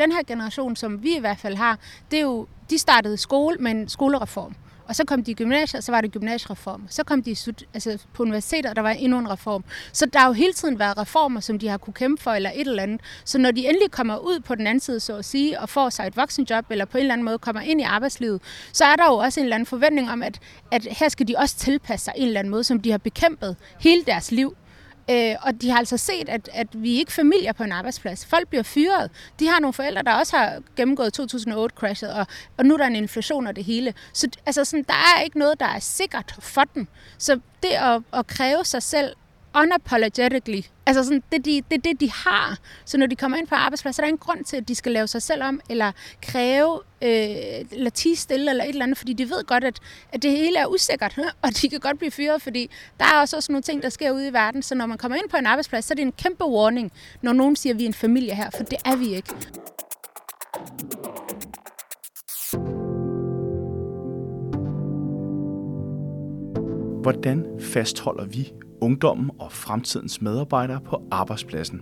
[0.00, 1.78] den her generation, som vi i hvert fald har,
[2.10, 4.54] det er jo, de startede skole med en skolereform.
[4.90, 6.86] Og så kom de i gymnasiet, og så var det gymnasiereform.
[6.88, 7.36] Så kom de
[7.74, 9.64] altså på universitetet, og der var endnu en reform.
[9.92, 12.50] Så der har jo hele tiden været reformer, som de har kunne kæmpe for, eller
[12.54, 13.00] et eller andet.
[13.24, 15.90] Så når de endelig kommer ud på den anden side, så at sige, og får
[15.90, 18.42] sig et voksenjob, eller på en eller anden måde kommer ind i arbejdslivet,
[18.72, 20.40] så er der jo også en eller anden forventning om, at,
[20.72, 23.56] at her skal de også tilpasse sig en eller anden måde, som de har bekæmpet
[23.80, 24.56] hele deres liv.
[25.10, 28.26] Øh, og de har altså set, at, at vi ikke er familier på en arbejdsplads.
[28.26, 29.10] Folk bliver fyret.
[29.40, 32.26] De har nogle forældre, der også har gennemgået 2008-crashet, og,
[32.56, 33.94] og nu er der en inflation og det hele.
[34.12, 36.86] Så altså, sådan, der er ikke noget, der er sikkert for dem.
[37.18, 39.16] Så det at, at kræve sig selv
[39.54, 40.62] unapologetically.
[40.86, 42.58] Altså sådan, det, de, det er det, de har.
[42.84, 44.74] Så når de kommer ind på arbejdspladsen, så er der ingen grund til, at de
[44.74, 47.10] skal lave sig selv om, eller kræve, øh,
[47.72, 49.78] eller tige stille, eller et eller andet, fordi de ved godt, at,
[50.12, 53.40] at det hele er usikkert, og de kan godt blive fyret, fordi der er også,
[53.40, 54.62] sådan nogle ting, der sker ude i verden.
[54.62, 57.32] Så når man kommer ind på en arbejdsplads, så er det en kæmpe warning, når
[57.32, 59.34] nogen siger, at vi er en familie her, for det er vi ikke.
[67.02, 71.80] Hvordan fastholder vi ungdommen og fremtidens medarbejdere på arbejdspladsen?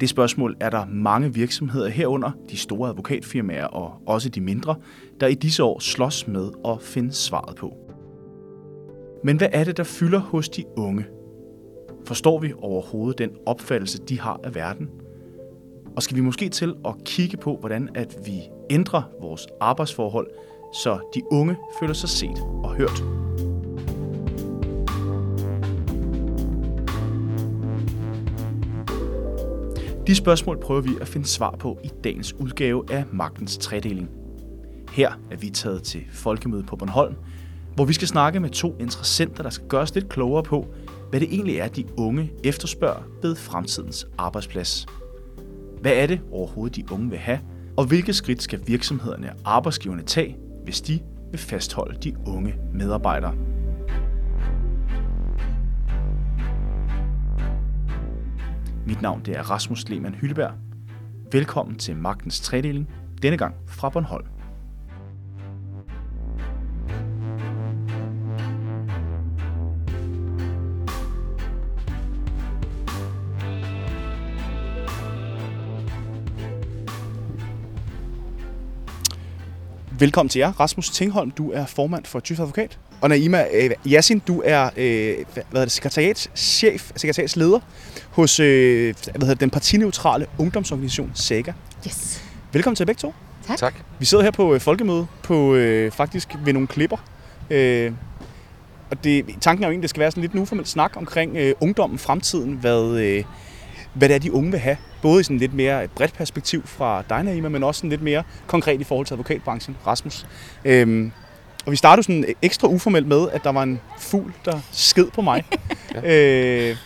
[0.00, 4.74] Det spørgsmål er der mange virksomheder herunder, de store advokatfirmaer og også de mindre,
[5.20, 7.74] der i disse år slås med at finde svaret på.
[9.24, 11.06] Men hvad er det, der fylder hos de unge?
[12.04, 14.90] Forstår vi overhovedet den opfattelse, de har af verden?
[15.96, 20.26] Og skal vi måske til at kigge på, hvordan at vi ændrer vores arbejdsforhold,
[20.72, 23.23] så de unge føler sig set og hørt?
[30.06, 34.10] De spørgsmål prøver vi at finde svar på i dagens udgave af Magtens Tredeling.
[34.92, 37.14] Her er vi taget til Folkemødet på Bornholm,
[37.74, 40.66] hvor vi skal snakke med to interessenter, der skal gøre os lidt klogere på,
[41.10, 44.86] hvad det egentlig er, de unge efterspørger ved fremtidens arbejdsplads.
[45.80, 47.40] Hvad er det overhovedet, de unge vil have,
[47.76, 53.53] og hvilke skridt skal virksomhederne og arbejdsgiverne tage, hvis de vil fastholde de unge medarbejdere?
[58.86, 60.52] Mit navn det er Rasmus Lehmann Hylleberg.
[61.32, 62.88] Velkommen til Magtens Tredeling,
[63.22, 64.26] denne gang fra Bornholm.
[79.98, 81.30] Velkommen til jer, Rasmus Tingholm.
[81.30, 82.78] Du er formand for Tysk Advokat.
[83.00, 85.16] Og Naima øh, Yasin, du er øh,
[85.50, 87.60] hvad er det, sekretariatschef, sekretariatsleder
[88.10, 91.52] hos øh, hvad hedder det, den partineutrale ungdomsorganisation SAGA.
[91.86, 92.22] Yes.
[92.52, 93.14] Velkommen til begge to.
[93.46, 93.58] Tak.
[93.58, 93.74] tak.
[93.98, 96.96] Vi sidder her på øh, folkemøde på øh, faktisk ved nogle klipper.
[97.50, 97.92] Øh,
[98.90, 100.92] og det, tanken er jo egentlig, at det skal være sådan lidt en uformel snak
[100.96, 103.24] omkring øh, ungdommen, fremtiden, hvad, øh,
[103.94, 104.76] hvad det er, de unge vil have.
[105.02, 108.02] Både i sådan lidt mere et bredt perspektiv fra dig, Naima, men også sådan lidt
[108.02, 110.26] mere konkret i forhold til advokatbranchen, Rasmus.
[110.64, 111.10] Øh,
[111.66, 115.22] og vi startede sådan ekstra uformelt med, at der var en fugl, der sked på
[115.22, 115.44] mig.
[115.94, 116.70] ja.
[116.70, 116.76] øh,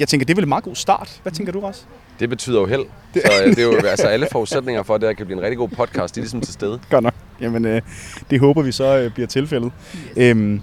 [0.00, 1.20] jeg tænker, det er vel en meget god start.
[1.22, 1.86] Hvad tænker du, Ras?
[2.20, 2.84] Det betyder jo held.
[3.14, 5.58] Så øh, det er jo altså alle forudsætninger for, at det kan blive en rigtig
[5.58, 6.14] god podcast.
[6.14, 6.80] De er ligesom til stede.
[6.90, 7.14] Godt nok.
[7.40, 7.82] Jamen, øh,
[8.30, 9.72] det håber vi så øh, bliver tilfældet.
[9.94, 10.12] Yes.
[10.16, 10.62] Øhm,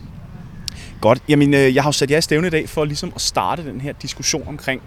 [1.01, 1.23] godt.
[1.29, 3.65] Jamen, øh, jeg har jo sat jer i stævne i dag for ligesom at starte
[3.65, 4.81] den her diskussion omkring,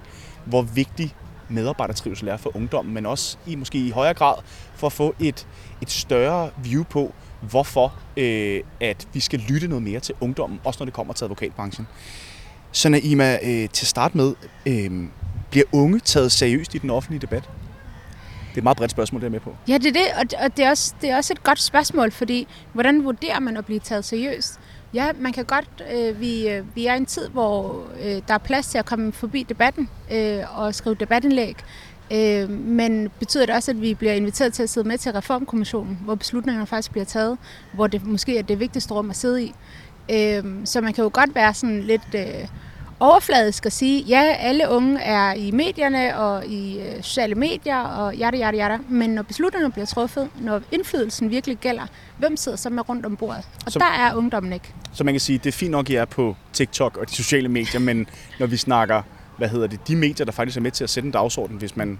[0.45, 1.15] hvor vigtig
[1.49, 4.35] medarbejdertrivsel er for ungdommen, men også i måske i højere grad
[4.75, 5.47] for at få et,
[5.83, 10.81] et større view på, hvorfor øh, at vi skal lytte noget mere til ungdommen, også
[10.81, 11.87] når det kommer til advokatbranchen.
[12.73, 14.35] Så Naima, øh, til at starte med,
[14.67, 15.09] øh,
[15.51, 17.43] bliver unge taget seriøst i den offentlige debat?
[17.43, 19.57] Det er et meget bredt spørgsmål, det er med på.
[19.69, 22.49] Ja, det er det, og det er, også, det er også et godt spørgsmål, fordi
[22.73, 24.61] hvordan vurderer man at blive taget seriøst?
[24.95, 28.35] Ja, man kan godt, øh, vi, øh, vi er i en tid, hvor øh, der
[28.35, 31.57] er plads til at komme forbi debatten øh, og skrive debatindlæg.
[32.13, 35.99] Øh, men betyder det også, at vi bliver inviteret til at sidde med til reformkommissionen,
[36.05, 37.39] hvor beslutningerne faktisk bliver taget,
[37.73, 39.55] hvor det måske er det vigtigste rum at sidde i.
[40.11, 42.49] Øh, så man kan jo godt være sådan lidt øh,
[43.01, 48.17] overfladisk at sige, ja, alle unge er i medierne og i øh, sociale medier og
[48.17, 48.79] jada, jada, jada.
[48.89, 51.87] Men når beslutningerne bliver truffet, når indflydelsen virkelig gælder,
[52.19, 53.49] hvem sidder så med rundt om bordet?
[53.67, 54.75] Og så, der er ungdommen ikke.
[54.93, 57.15] Så man kan sige, det er fint nok, at I er på TikTok og de
[57.15, 58.07] sociale medier, men
[58.39, 59.03] når vi snakker
[59.37, 61.77] hvad hedder det, de medier, der faktisk er med til at sætte en dagsorden, hvis
[61.77, 61.99] man,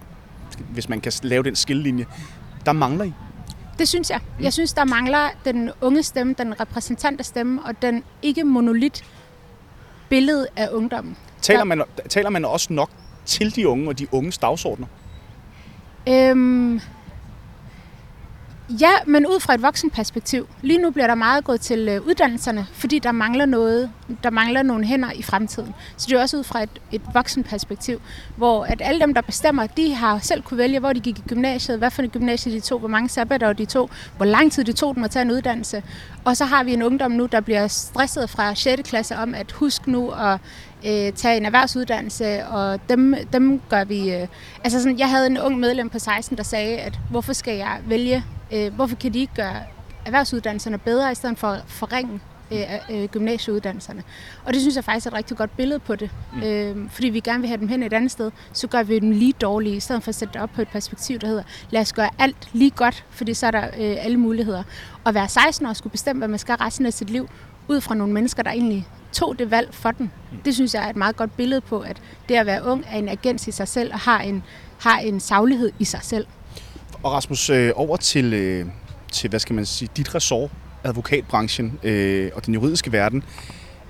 [0.69, 2.05] hvis man kan lave den skillelinje,
[2.65, 3.13] der mangler I.
[3.79, 4.19] Det synes jeg.
[4.41, 9.03] Jeg synes, der mangler den unge stemme, den repræsentante stemme, og den ikke monolit
[10.09, 11.17] billede af ungdommen.
[11.41, 12.89] Taler man, taler man også nok
[13.25, 14.87] til de unge og de unges dagsordner?
[16.09, 16.81] Øhm,
[18.69, 20.47] Ja, men ud fra et voksenperspektiv.
[20.61, 23.91] Lige nu bliver der meget gået til øh, uddannelserne, fordi der mangler noget,
[24.23, 25.73] der mangler nogle hænder i fremtiden.
[25.97, 28.01] Så det er også ud fra et, et voksenperspektiv,
[28.37, 31.23] hvor at alle dem, der bestemmer, de har selv kunne vælge, hvor de gik i
[31.27, 34.63] gymnasiet, hvad for et gymnasie de tog, hvor mange sabbatår de tog, hvor lang tid
[34.63, 35.83] de tog dem at tage en uddannelse.
[36.23, 38.81] Og så har vi en ungdom nu, der bliver stresset fra 6.
[38.89, 40.39] klasse om at husk nu at
[40.85, 44.13] øh, tage en erhvervsuddannelse, og dem, dem gør vi...
[44.13, 44.27] Øh,
[44.63, 47.79] altså sådan, jeg havde en ung medlem på 16, der sagde, at hvorfor skal jeg
[47.87, 48.23] vælge,
[48.53, 49.55] øh, hvorfor kan de ikke gøre
[50.05, 52.19] erhvervsuddannelserne bedre, i stedet for at forringe
[52.51, 54.03] øh, øh, gymnasieuddannelserne.
[54.45, 56.09] Og det synes jeg faktisk er et rigtig godt billede på det.
[56.33, 56.43] Mm.
[56.43, 59.11] Øh, fordi vi gerne vil have dem hen et andet sted, så gør vi dem
[59.11, 61.81] lige dårlige, i stedet for at sætte det op på et perspektiv, der hedder, lad
[61.81, 64.63] os gøre alt lige godt, fordi så er der øh, alle muligheder.
[65.03, 67.29] Og være 16 år skulle bestemme, hvad man skal resten af sit liv,
[67.67, 70.11] ud fra nogle mennesker, der egentlig tog det valg for den.
[70.45, 72.97] Det synes jeg er et meget godt billede på, at det at være ung er
[72.97, 74.43] en agens i sig selv og har en,
[74.79, 76.27] har en saglighed i sig selv.
[77.03, 78.65] Og Rasmus, øh, over til, øh,
[79.11, 80.51] til, hvad skal man sige, dit ressort,
[80.83, 83.23] advokatbranchen øh, og den juridiske verden.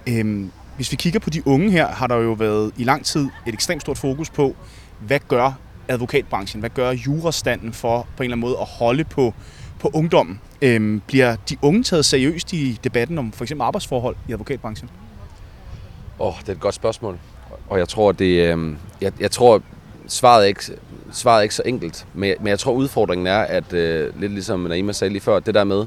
[0.10, 0.45] Øh,
[0.75, 3.54] hvis vi kigger på de unge her, har der jo været i lang tid et
[3.54, 4.56] ekstremt stort fokus på,
[5.00, 5.51] hvad gør
[5.88, 9.33] advokatbranchen, hvad gør jurastanden for på en eller anden måde at holde på,
[9.80, 10.39] på ungdommen?
[10.62, 14.89] Øh, bliver de unge taget seriøst i debatten om for eksempel arbejdsforhold i advokatbranchen?
[16.20, 17.20] Åh, oh, det er et godt spørgsmål.
[17.70, 19.62] Og jeg tror, det, øh, jeg, jeg tror,
[20.08, 20.64] svaret er ikke,
[21.12, 22.08] svaret er ikke så enkelt.
[22.14, 25.54] Men, men jeg tror, udfordringen er, at øh, lidt ligesom Naima sagde lige før, det
[25.54, 25.86] der med,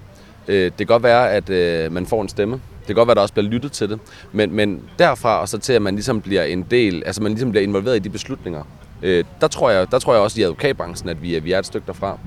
[0.49, 2.55] øh, det kan godt være, at øh, man får en stemme.
[2.55, 4.01] Det kan godt være, at der også bliver lyttet til det.
[4.33, 7.51] Men, men derfra og så til, at man ligesom bliver en del, altså man ligesom
[7.51, 8.63] bliver involveret i de beslutninger,
[9.03, 11.59] øh, der, tror jeg, der tror jeg også i advokatbranchen, at vi, at vi er
[11.59, 12.19] et stykke derfra.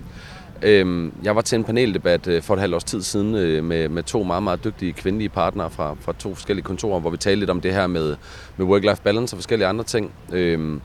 [0.63, 3.89] Øhm, jeg var til en paneldebat øh, for et halvt års tid siden øh, med,
[3.89, 7.39] med to meget, meget dygtige kvindelige partnere fra, fra to forskellige kontorer, hvor vi talte
[7.39, 8.15] lidt om det her med,
[8.57, 10.11] med work-life balance og forskellige andre ting.
[10.31, 10.81] Øhm,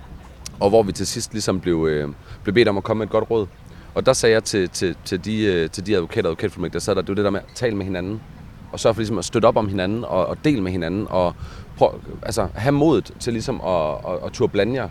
[0.61, 2.08] og hvor vi til sidst ligesom blev, øh,
[2.43, 3.46] blev bedt om at komme med et godt råd.
[3.94, 6.84] Og der sagde jeg til, til, til, de, øh, til de advokater og advokatfuldmægtige, der
[6.84, 8.20] sad der, det var det der med at tale med hinanden.
[8.73, 11.06] Og sørge for ligesom at støtte op om hinanden og, og dele med hinanden.
[11.11, 11.34] Og
[11.76, 14.88] prøv, altså, have modet til ligesom at, at, at turde blande jer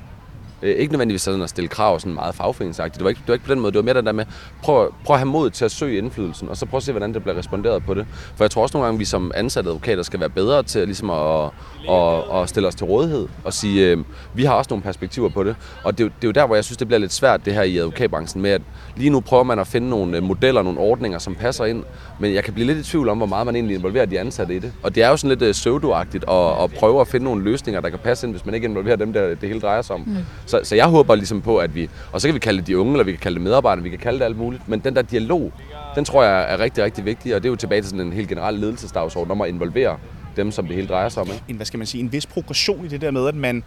[0.66, 2.96] Øh, ikke nødvendigvis sådan at stille krav sådan meget fagforeningsagtigt.
[2.96, 3.72] Det var, ikke, det var ikke på den måde.
[3.72, 4.26] Det var mere den der med,
[4.64, 7.14] prøv, prøv at have mod til at søge indflydelsen, og så prøv at se, hvordan
[7.14, 8.06] det bliver responderet på det.
[8.36, 11.10] For jeg tror også nogle gange, vi som ansatte advokater skal være bedre til ligesom
[11.10, 11.50] at,
[11.90, 13.98] at, at stille os til rådighed og sige, øh,
[14.34, 15.56] vi har også nogle perspektiver på det.
[15.84, 17.62] Og det, det er jo der, hvor jeg synes, det bliver lidt svært det her
[17.62, 18.62] i advokatbranchen med, at
[18.96, 21.84] lige nu prøver man at finde nogle øh, modeller, nogle ordninger, som passer ind.
[22.20, 24.56] Men jeg kan blive lidt i tvivl om, hvor meget man egentlig involverer de ansatte
[24.56, 24.74] i det.
[24.84, 27.82] Og det er jo sådan lidt øh, pseudoagtigt at, at prøve at finde nogle løsninger,
[27.82, 30.04] der kan passe ind, hvis man ikke involverer dem, der det hele drejer sig om.
[30.06, 30.16] Mm.
[30.46, 32.78] Så, så jeg håber ligesom på, at vi, og så kan vi kalde det de
[32.78, 34.96] unge, eller vi kan kalde det medarbejdere, vi kan kalde det alt muligt, men den
[34.96, 35.54] der dialog,
[35.96, 38.14] den tror jeg er rigtig, rigtig vigtig, og det er jo tilbage til sådan en
[38.14, 39.98] helt generel ledelsesdagsorden om at involvere
[40.36, 41.28] dem, som det hele drejer sig om.
[41.28, 41.44] Ikke?
[41.48, 43.64] En, hvad skal man sige, en vis progression i det der med, at man,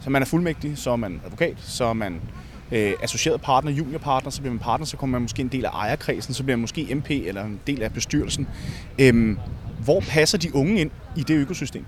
[0.00, 2.20] så man er fuldmægtig, så er man advokat, så er man
[2.72, 5.70] øh, associeret partner, juniorpartner, så bliver man partner, så kommer man måske en del af
[5.70, 8.48] ejerkredsen, så bliver man måske MP eller en del af bestyrelsen.
[8.98, 9.38] Øhm,
[9.84, 11.84] hvor passer de unge ind i det økosystem?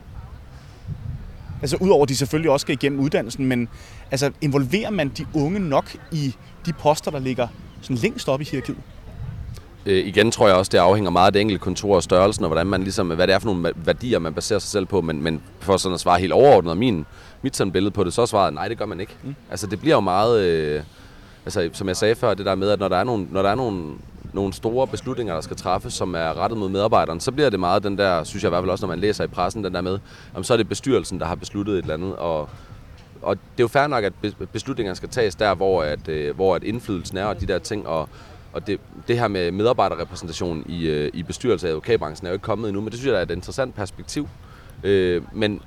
[1.62, 3.68] Altså udover at de selvfølgelig også skal igennem uddannelsen, men
[4.10, 6.34] altså involverer man de unge nok i
[6.66, 7.48] de poster, der ligger
[7.80, 8.78] sådan længst op i hierarkiet?
[9.86, 12.48] Øh, igen tror jeg også, det afhænger meget af det enkelte kontor og størrelsen, og
[12.48, 15.00] hvordan man ligesom, hvad det er for nogle værdier, man baserer sig selv på.
[15.00, 17.06] Men, men for sådan at svare helt overordnet, min,
[17.42, 19.16] mit sådan billede på det, så er svaret, nej, det gør man ikke.
[19.24, 19.34] Mm.
[19.50, 20.82] Altså det bliver jo meget, øh,
[21.44, 23.50] altså som jeg sagde før, det der med, at når der er nogle, når der
[23.50, 23.94] er nogle,
[24.32, 27.82] nogle store beslutninger, der skal træffes, som er rettet mod medarbejderen, så bliver det meget
[27.82, 29.80] den der, synes jeg i hvert fald også, når man læser i pressen, den der
[29.80, 29.98] med,
[30.34, 32.48] om så er det bestyrelsen, der har besluttet et eller andet, og
[33.22, 34.12] og det er jo fair nok, at
[34.52, 37.86] beslutninger skal tages der, hvor, at, øh, hvor at indflydelsen er og de der ting.
[37.86, 38.08] Og,
[38.52, 42.42] og det, det her med medarbejderrepræsentation i, øh, i bestyrelse af advokatbranchen er jo ikke
[42.42, 44.28] kommet endnu, men det synes jeg er et interessant perspektiv.
[44.84, 45.62] Øh, men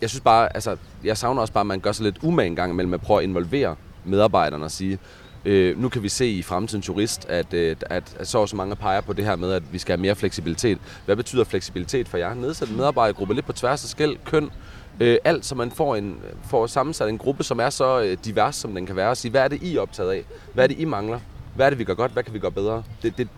[0.00, 2.56] jeg synes bare, altså, jeg savner også bare, at man gør sig lidt umage en
[2.56, 4.98] gang imellem at prøve at involvere medarbejderne og sige,
[5.44, 8.76] øh, nu kan vi se i fremtidens jurist, at, øh, at, at så også mange
[8.76, 10.78] peger på det her med, at vi skal have mere fleksibilitet.
[11.04, 12.34] Hvad betyder fleksibilitet for jer?
[12.34, 14.50] Nedsæt en medarbejdergruppe lidt på tværs af skæld, køn,
[15.02, 18.56] øh, alt, så man får, en, får sammensat en gruppe, som er så øh, divers,
[18.56, 20.24] som den kan være, og sige, hvad er det, I er optaget af?
[20.54, 21.20] Hvad er det, I mangler?
[21.56, 22.12] Hvad er det, vi gør godt?
[22.12, 22.82] Hvad kan vi gøre bedre?
[23.02, 23.28] Det, det,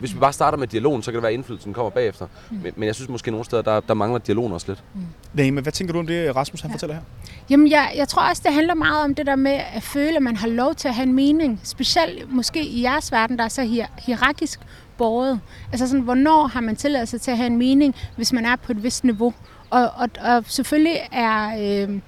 [0.00, 2.26] hvis vi bare starter med dialogen, så kan det være, at indflydelsen kommer bagefter.
[2.50, 2.56] Mm.
[2.62, 4.84] Men, men jeg synes måske nogle steder, der, der mangler dialogen også lidt.
[4.94, 5.54] Mm.
[5.54, 6.74] men hvad tænker du om det, Rasmus han ja.
[6.74, 7.02] fortæller her?
[7.50, 10.22] Jamen, jeg, jeg tror også, det handler meget om det der med at føle, at
[10.22, 11.60] man har lov til at have en mening.
[11.64, 14.60] Specielt måske i jeres verden, der er så hier, hierarkisk
[14.98, 15.40] båret.
[15.72, 18.72] Altså sådan, hvornår har man tilladelse til at have en mening, hvis man er på
[18.72, 19.34] et vist niveau?
[19.72, 21.56] Og, og, og selvfølgelig er...
[21.88, 22.00] Øh,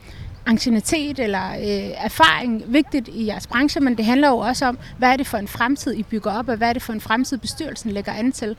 [0.47, 5.13] ancienitet eller øh, erfaring vigtigt i jeres branche, men det handler jo også om, hvad
[5.13, 7.39] er det for en fremtid, I bygger op, og hvad er det for en fremtid,
[7.39, 8.57] bestyrelsen lægger an til.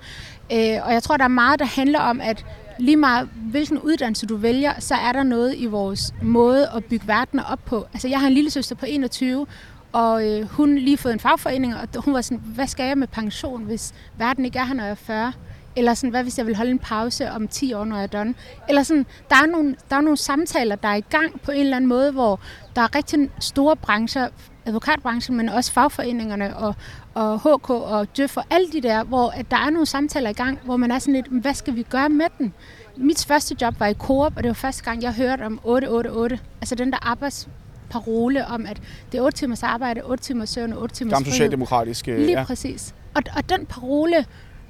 [0.52, 2.46] Øh, og jeg tror, der er meget, der handler om, at
[2.80, 7.08] lige meget hvilken uddannelse du vælger, så er der noget i vores måde at bygge
[7.08, 7.88] verden op på.
[7.94, 9.48] Altså, jeg har en lille søster på 21,
[9.92, 13.08] Og øh, hun lige fået en fagforening, og hun var sådan, hvad skal jeg med
[13.08, 15.34] pension, hvis verden ikke er her, når jeg er 40?
[15.76, 18.08] Eller sådan, hvad hvis jeg vil holde en pause om 10 år, når jeg er
[18.08, 18.36] done?
[18.70, 21.60] Eller sådan, der er, nogle, der er nogle samtaler, der er i gang på en
[21.60, 22.40] eller anden måde, hvor
[22.76, 24.28] der er rigtig store brancher,
[24.66, 26.76] advokatbranchen, men også fagforeningerne og,
[27.14, 30.34] og HK og Djøf og alle de der, hvor at der er nogle samtaler i
[30.34, 32.54] gang, hvor man er sådan lidt, hvad skal vi gøre med den?
[32.98, 36.44] Mit første job var i Coop, og det var første gang, jeg hørte om 888.
[36.62, 40.82] Altså den der arbejdsparole om, at det er 8 timers arbejde, 8 timers søvn og
[40.82, 42.18] 8 timers Gammel socialdemokratiske.
[42.18, 42.44] Lige ja.
[42.44, 42.96] præcis.
[43.16, 44.26] Og, og den parole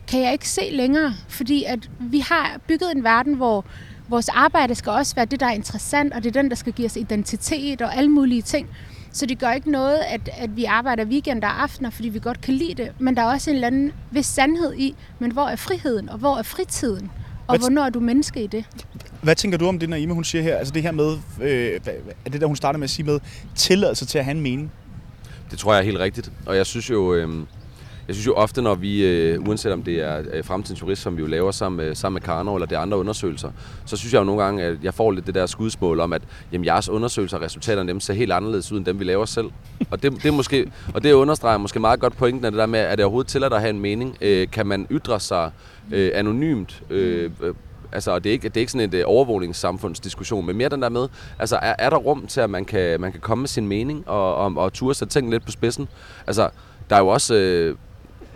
[0.08, 3.66] kan jeg ikke se længere, fordi at vi har bygget en verden, hvor
[4.08, 6.74] vores arbejde skal også være det, der er interessant, og det er den, der skal
[6.74, 8.70] give os identitet og alle mulige ting.
[9.12, 12.42] Så det gør ikke noget, at, at vi arbejder weekender og aftener, fordi vi godt
[12.42, 12.92] kan lide det.
[13.00, 16.18] Men der er også en eller anden vis sandhed i, men hvor er friheden, og
[16.18, 17.12] hvor er fritiden?
[17.48, 18.66] Og Hvad hvornår er du menneske i det?
[19.22, 20.58] Hvad tænker du om det, Naima, hun siger her?
[20.58, 21.80] Altså det her med, øh,
[22.26, 23.20] er det der, hun starter med at sige med,
[23.56, 24.72] tilladelse til at have en mening?
[25.52, 26.32] Det tror jeg er helt rigtigt.
[26.46, 27.46] Og jeg synes jo, øh,
[28.08, 31.18] jeg synes jo ofte, når vi, øh, uanset om det er øh, fremtidens jurist, som
[31.18, 33.52] vi jo laver sammen øh, sammen med Karno, eller det er andre undersøgelser,
[33.86, 36.22] så synes jeg jo nogle gange, at jeg får lidt det der skudsmål om, at
[36.52, 39.48] jamen, jeres undersøgelser og resultaterne dem ser helt anderledes ud, end dem vi laver selv.
[39.92, 42.66] Og det, det, er måske, og det understreger måske meget godt pointen af det der
[42.66, 44.18] med, at det overhovedet tilladt at have en mening.
[44.22, 45.52] Øh, kan man ytre sig
[45.92, 47.54] øh, anonymt øh, øh
[47.92, 50.90] Altså, det er ikke, det er ikke sådan et øh, overvågningssamfundsdiskussion, men mere den der
[50.90, 51.08] med,
[51.40, 54.08] altså, er, er der rum til, at man kan, man kan komme med sin mening
[54.08, 55.88] og, og, og turde sætte tingene lidt på spidsen?
[56.28, 56.50] Altså,
[56.90, 57.76] der er jo også, øh,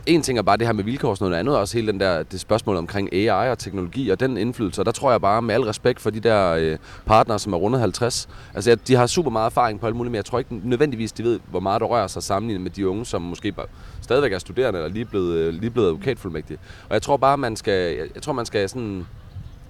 [0.06, 2.24] en ting er bare det her med vilkår, noget andet er også hele den der,
[2.24, 4.82] det spørgsmål omkring AI og teknologi og den indflydelse.
[4.82, 7.58] Og der tror jeg bare med al respekt for de der øh, partnere, som er
[7.58, 8.30] rundet 50.
[8.54, 11.24] Altså de har super meget erfaring på alt muligt, men jeg tror ikke nødvendigvis, de
[11.24, 13.66] ved, hvor meget der rører sig sammenlignet med de unge, som måske bare
[14.02, 16.60] stadigvæk er studerende eller lige blevet, øh, lige blevet advokatfuldmægtige.
[16.90, 19.06] Og jeg tror bare, man skal, jeg, jeg tror, man skal sådan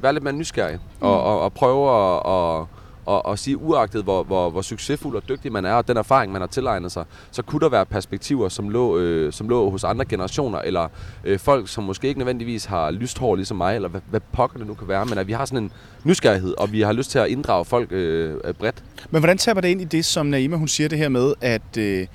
[0.01, 1.07] være lidt mere nysgerrig mm.
[1.07, 2.67] og, og, og prøve at, og,
[3.09, 6.31] og, og sige, uagtet hvor, hvor, hvor succesfuld og dygtig man er, og den erfaring,
[6.31, 9.83] man har tilegnet sig, så kunne der være perspektiver, som lå, øh, som lå hos
[9.83, 10.87] andre generationer, eller
[11.23, 14.57] øh, folk, som måske ikke nødvendigvis har lyst hår ligesom mig, eller hvad, hvad pokker
[14.57, 15.71] det nu kan være, men at vi har sådan en
[16.03, 18.83] nysgerrighed, og vi har lyst til at inddrage folk øh, bredt.
[19.09, 21.77] Men hvordan tager det ind i det, som Naima hun siger det her med, at,
[21.77, 22.07] øh,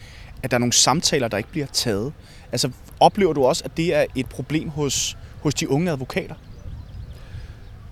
[0.42, 2.12] at der er nogle samtaler, der ikke bliver taget?
[2.52, 2.70] Altså
[3.00, 6.34] oplever du også, at det er et problem hos, hos de unge advokater?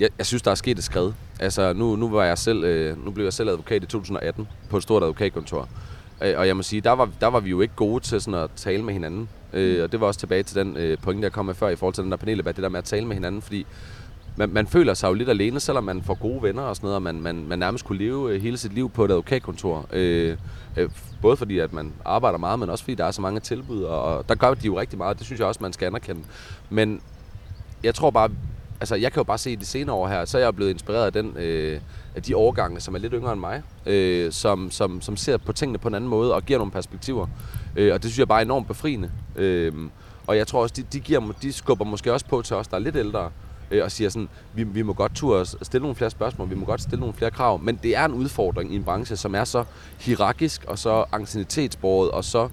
[0.03, 1.15] Jeg, jeg synes, der er sket et skridt.
[1.41, 4.77] Altså, nu, nu, var jeg selv, øh, nu blev jeg selv advokat i 2018 på
[4.77, 5.69] et stort advokatkontor.
[6.23, 8.41] Øh, og jeg må sige, der var, der var vi jo ikke gode til sådan
[8.41, 9.29] at tale med hinanden.
[9.53, 11.77] Øh, og det var også tilbage til den øh, pointe, jeg kom med før i
[11.77, 13.67] forhold til den der paneldebat, det der med at tale med hinanden, fordi
[14.37, 16.97] man, man føler sig jo lidt alene, selvom man får gode venner og sådan noget,
[16.97, 19.87] og man, man, man nærmest kunne leve øh, hele sit liv på et advokatkontor.
[19.93, 20.37] Øh,
[20.77, 20.91] øh,
[21.23, 24.03] både fordi, at man arbejder meget, men også fordi, der er så mange tilbud, og,
[24.03, 25.19] og der gør de jo rigtig meget.
[25.19, 26.23] Det synes jeg også, man skal anerkende.
[26.71, 27.01] Men
[27.83, 28.31] jeg tror bare,
[28.83, 30.71] altså jeg kan jo bare se det de senere år her, så er jeg blevet
[30.71, 31.81] inspireret af, den, øh,
[32.15, 35.53] af de årgange, som er lidt yngre end mig, øh, som, som, som ser på
[35.53, 37.27] tingene på en anden måde og giver nogle perspektiver.
[37.77, 39.11] Øh, og det synes jeg bare er enormt befriende.
[39.37, 39.73] Øh,
[40.27, 42.77] og jeg tror også, de, de, giver, de skubber måske også på til os, der
[42.77, 43.31] er lidt ældre,
[43.71, 46.65] øh, og siger sådan, vi, vi må godt turde stille nogle flere spørgsmål, vi må
[46.65, 49.45] godt stille nogle flere krav, men det er en udfordring i en branche, som er
[49.45, 49.65] så
[49.99, 52.49] hierarkisk og så ancienitetsbordet og så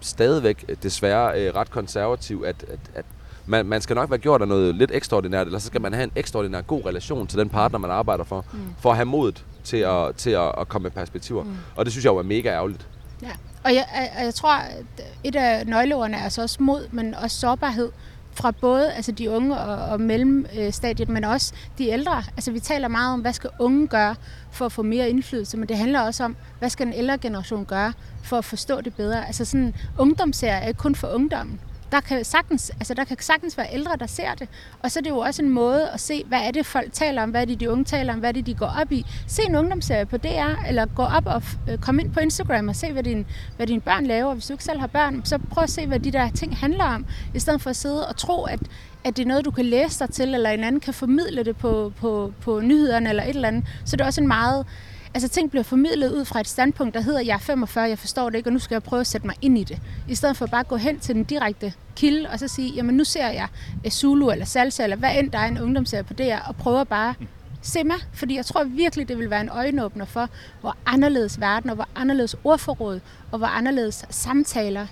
[0.00, 3.04] stadigvæk øh, desværre øh, ret konservativ, at, at, at
[3.46, 6.04] man, man skal nok være gjort af noget lidt ekstraordinært, eller så skal man have
[6.04, 8.58] en ekstraordinær god relation til den partner, man arbejder for, mm.
[8.78, 11.42] for at have modet til at, til at, at komme med perspektiver.
[11.42, 11.56] Mm.
[11.76, 12.88] Og det synes jeg jo er mega ærgerligt.
[13.22, 13.30] Ja,
[13.64, 13.84] og jeg,
[14.22, 14.84] jeg tror, at
[15.24, 17.90] et af nøgleordene er altså også mod, men også sårbarhed
[18.32, 22.22] fra både altså de unge og, og mellemstadiet, men også de ældre.
[22.36, 24.14] Altså vi taler meget om, hvad skal unge gøre
[24.50, 27.64] for at få mere indflydelse, men det handler også om, hvad skal den ældre generation
[27.64, 29.26] gøre for at forstå det bedre.
[29.26, 31.60] Altså sådan, ungdomsserie er ikke kun for ungdommen
[31.94, 34.48] der kan, sagtens, altså der kan sagtens være ældre, der ser det.
[34.82, 37.22] Og så er det jo også en måde at se, hvad er det, folk taler
[37.22, 39.06] om, hvad er det, de unge taler om, hvad er det, de går op i.
[39.26, 42.76] Se en ungdomsserie på DR, eller gå op og øh, komme ind på Instagram og
[42.76, 44.34] se, hvad, din, hvad dine børn laver.
[44.34, 46.84] Hvis du ikke selv har børn, så prøv at se, hvad de der ting handler
[46.84, 48.60] om, i stedet for at sidde og tro, at,
[49.04, 51.56] at det er noget, du kan læse dig til, eller en anden kan formidle det
[51.56, 53.64] på, på, på nyhederne eller et eller andet.
[53.84, 54.66] Så det er også en meget
[55.14, 58.30] Altså ting bliver formidlet ud fra et standpunkt, der hedder, jeg er 45, jeg forstår
[58.30, 59.80] det ikke, og nu skal jeg prøve at sætte mig ind i det.
[60.08, 62.96] I stedet for bare at gå hen til den direkte kilde, og så sige, jamen
[62.96, 63.48] nu ser jeg
[63.90, 67.14] Zulu eller Salsa, eller hvad end der er en ungdomsserie på DR, og prøver bare
[67.62, 70.28] se mig, fordi jeg tror virkelig, det vil være en øjenåbner for,
[70.60, 73.00] hvor anderledes verden, og hvor anderledes ordforråd,
[73.32, 74.86] og hvor anderledes samtaler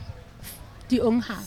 [0.90, 1.42] de unge har.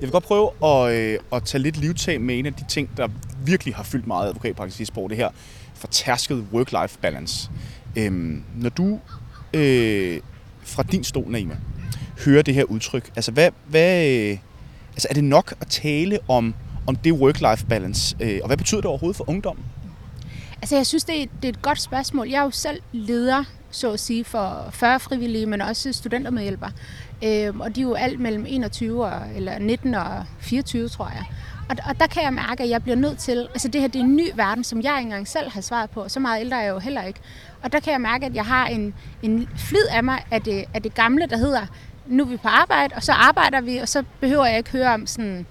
[0.00, 2.90] Jeg vil godt prøve at, øh, at tage lidt livtag med en af de ting,
[2.96, 3.08] der
[3.44, 5.28] virkelig har fyldt meget advokatpraksis på det her
[5.76, 7.50] fortærsket work-life balance.
[7.96, 9.00] Øhm, når du
[9.54, 10.20] øh,
[10.62, 11.56] fra din stol, Naima,
[12.24, 14.38] hører det her udtryk, altså, hvad, hvad, øh,
[14.92, 16.54] altså er det nok at tale om,
[16.86, 19.64] om det work-life balance, øh, og hvad betyder det overhovedet for ungdommen?
[20.62, 22.28] Altså, jeg synes, det er, det er et godt spørgsmål.
[22.28, 26.72] Jeg er jo selv leder så at sige, for 40 frivillige, men også studentermedhjælpere.
[27.24, 31.24] Øh, og de er jo alt mellem 21 og, eller 19 og 24, tror jeg.
[31.68, 33.98] Og, og der kan jeg mærke, at jeg bliver nødt til, altså det her det
[33.98, 36.56] er en ny verden, som jeg ikke engang selv har svaret på, så meget ældre
[36.56, 37.20] er jeg jo heller ikke.
[37.62, 40.64] Og der kan jeg mærke, at jeg har en, en flid af mig af det,
[40.74, 41.66] af det gamle, der hedder,
[42.06, 44.94] nu er vi på arbejde, og så arbejder vi, og så behøver jeg ikke høre
[44.94, 45.46] om sådan,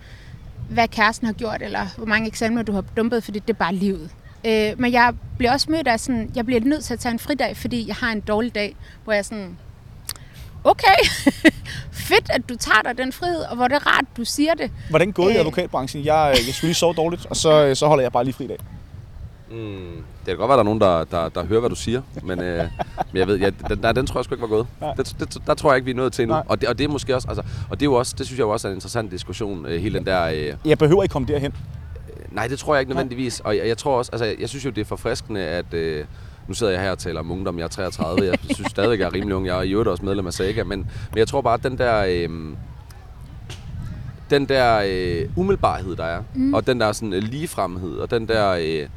[0.69, 3.75] hvad kæresten har gjort, eller hvor mange eksamener du har dumpet, fordi det er bare
[3.75, 4.09] livet.
[4.45, 7.19] Øh, men jeg bliver også mødt af sådan, jeg bliver nødt til at tage en
[7.19, 9.57] fridag, fordi jeg har en dårlig dag, hvor jeg sådan,
[10.65, 10.97] okay,
[12.09, 14.71] fedt, at du tager dig den frihed, og hvor det er rart, du siger det.
[14.89, 15.39] Hvordan går det i øh.
[15.39, 16.05] advokatbranchen?
[16.05, 18.57] Jeg, jeg skulle lige sove dårligt, og så, så holder jeg bare lige fri dag.
[19.51, 21.75] Mm, det kan godt være, at der er nogen, der, der, der hører, hvad du
[21.75, 22.57] siger, men, øh,
[23.11, 24.67] men jeg ved, ja, den, nej, den tror jeg sgu ikke var gået.
[24.97, 26.37] Det, det, der tror jeg ikke, vi er nået til endnu.
[26.47, 28.39] Og det, og det er måske også, altså, og det er jo også, det synes
[28.39, 30.23] jeg også er en interessant diskussion, øh, hele den der...
[30.25, 31.53] Øh, jeg behøver ikke komme derhen.
[32.31, 33.39] Nej, det tror jeg ikke nødvendigvis.
[33.39, 35.73] Og jeg, jeg tror også, altså, jeg synes jo, det er forfriskende, at...
[35.73, 36.05] Øh,
[36.47, 39.05] nu sidder jeg her og taler om ungdom, jeg er 33, jeg synes stadigvæk, jeg
[39.05, 41.41] er rimelig ung, jeg er i øvrigt også medlem af SAGA, men, men jeg tror
[41.41, 42.55] bare, at den der, øh,
[44.29, 46.53] den der øh, umiddelbarhed, der er, mm.
[46.53, 48.89] og den der sådan øh, ligefremhed, og den der, øh,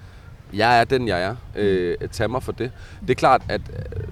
[0.53, 2.71] jeg er den, jeg er, øh, tag mig for det.
[3.01, 4.03] Det er klart, at øh,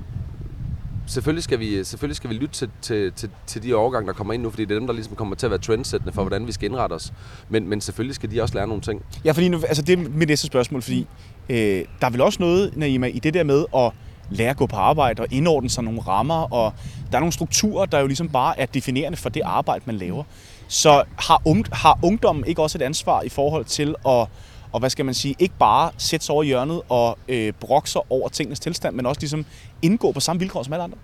[1.07, 4.35] selvfølgelig skal vi, selvfølgelig skal vi lytte til, til, til, til de overgange, der kommer
[4.35, 6.47] ind nu, fordi det er dem, der ligesom kommer til at være trendsættende for, hvordan
[6.47, 7.13] vi skal indrette os.
[7.49, 9.03] Men, men selvfølgelig skal de også lære nogle ting.
[9.25, 11.07] Ja, fordi nu, altså det er mit næste spørgsmål, fordi
[11.49, 13.93] øh, der er vel også noget, Naima, i det der med at
[14.31, 16.73] lære at gå på arbejde og indordne sig nogle rammer, og
[17.11, 20.25] der er nogle strukturer, der jo ligesom bare er definerende for det arbejde, man laver.
[20.69, 24.29] Så har, um, har ungdommen ikke også et ansvar i forhold til at
[24.73, 28.01] og hvad skal man sige, ikke bare sætte sig over hjørnet og øh, brokke sig
[28.11, 29.47] over tingens tilstand, men også ligesom
[29.83, 30.99] indgå på samme vilkår som alle andre?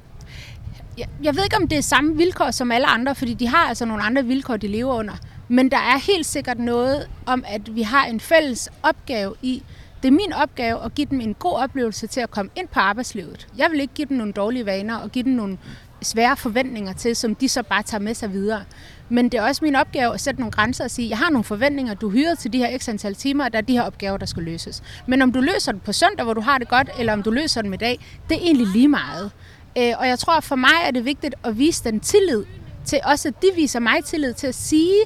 [0.98, 3.68] Jeg, jeg ved ikke, om det er samme vilkår som alle andre, fordi de har
[3.68, 5.14] altså nogle andre vilkår, de lever under.
[5.48, 9.62] Men der er helt sikkert noget om, at vi har en fælles opgave i,
[10.02, 12.80] det er min opgave at give dem en god oplevelse til at komme ind på
[12.80, 13.48] arbejdslivet.
[13.58, 15.58] Jeg vil ikke give dem nogle dårlige vaner og give dem nogle
[16.04, 18.64] svære forventninger til, som de så bare tager med sig videre.
[19.08, 21.44] Men det er også min opgave at sætte nogle grænser og sige, jeg har nogle
[21.44, 24.16] forventninger, du hyrer til de her x antal timer, og der er de her opgaver,
[24.16, 24.82] der skal løses.
[25.06, 27.30] Men om du løser det på søndag, hvor du har det godt, eller om du
[27.30, 29.30] løser dem i dag, det er egentlig lige meget.
[29.78, 32.44] Øh, og jeg tror, for mig er det vigtigt at vise den tillid
[32.84, 35.00] til også, at de viser mig tillid til at sige,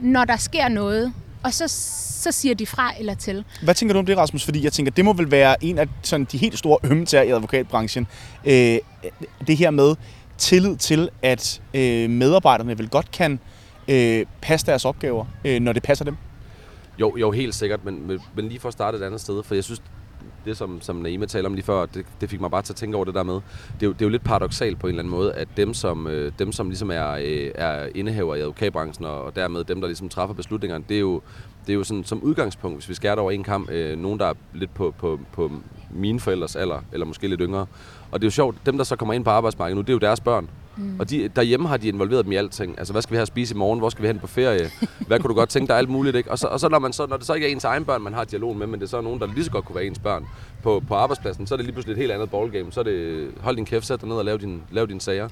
[0.00, 1.68] når der sker noget, og så,
[2.22, 3.44] så siger de fra eller til.
[3.62, 4.44] Hvad tænker du om det, Rasmus?
[4.44, 7.16] Fordi jeg tænker, det må vel være en af sådan, de helt store ømme i
[7.16, 8.06] advokatbranchen.
[8.44, 8.78] Øh,
[9.46, 9.94] det her med,
[10.38, 13.40] tillid til, at øh, medarbejderne vel godt kan
[13.88, 16.16] øh, passe deres opgaver, øh, når det passer dem?
[16.98, 19.64] Jo, jo helt sikkert, men, men, lige for at starte et andet sted, for jeg
[19.64, 19.82] synes,
[20.44, 22.76] det som, som Naima talte om lige før, det, det fik mig bare til at
[22.76, 23.34] tænke over det der med.
[23.34, 23.42] Det
[23.82, 26.06] er jo, det er jo lidt paradoxalt på en eller anden måde, at dem som,
[26.06, 29.88] øh, dem, som ligesom er, øh, er indehaver i advokatbranchen, og, og dermed dem, der
[29.88, 31.22] ligesom træffer beslutningerne, det er jo,
[31.66, 34.26] det er jo sådan, som udgangspunkt, hvis vi skærer over en kamp, øh, nogen, der
[34.26, 35.50] er lidt på, på, på
[35.90, 37.66] mine forældres alder, eller måske lidt yngre.
[38.10, 39.92] Og det er jo sjovt, dem der så kommer ind på arbejdsmarkedet nu, det er
[39.92, 40.48] jo deres børn.
[40.82, 41.00] Mm.
[41.00, 42.78] Og de, derhjemme har de involveret dem i alting.
[42.78, 43.78] Altså, hvad skal vi have at spise i morgen?
[43.78, 44.70] Hvor skal vi hen på ferie?
[45.06, 45.76] Hvad kunne du godt tænke dig?
[45.76, 46.30] Alt muligt, ikke?
[46.30, 48.02] Og så, og så, når, man så når det så ikke er ens egen børn,
[48.02, 49.84] man har dialog med, men det er så nogen, der lige så godt kunne være
[49.84, 50.26] ens børn
[50.62, 52.72] på, på arbejdspladsen, så er det lige pludselig et helt andet ballgame.
[52.72, 55.28] Så er det, hold din kæft, sæt dig ned og lav, din, lav dine sager.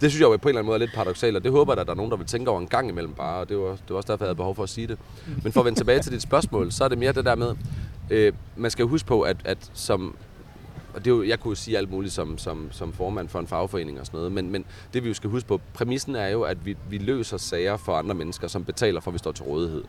[0.00, 1.72] Det synes jeg jo på en eller anden måde er lidt paradoxalt, og det håber
[1.72, 3.58] jeg, at der er nogen, der vil tænke over en gang imellem bare, og det
[3.58, 4.98] var, det var også derfor, jeg havde behov for at sige det.
[5.42, 7.54] Men for at vende tilbage til dit spørgsmål, så er det mere det der med,
[8.10, 10.14] øh, man skal huske på, at, at som
[10.96, 13.46] og det er jo, jeg kunne sige alt muligt som, som, som formand for en
[13.46, 16.42] fagforening og sådan noget, men, men det vi jo skal huske på, præmissen er jo,
[16.42, 19.44] at vi, vi løser sager for andre mennesker, som betaler for, at vi står til
[19.44, 19.84] rådighed.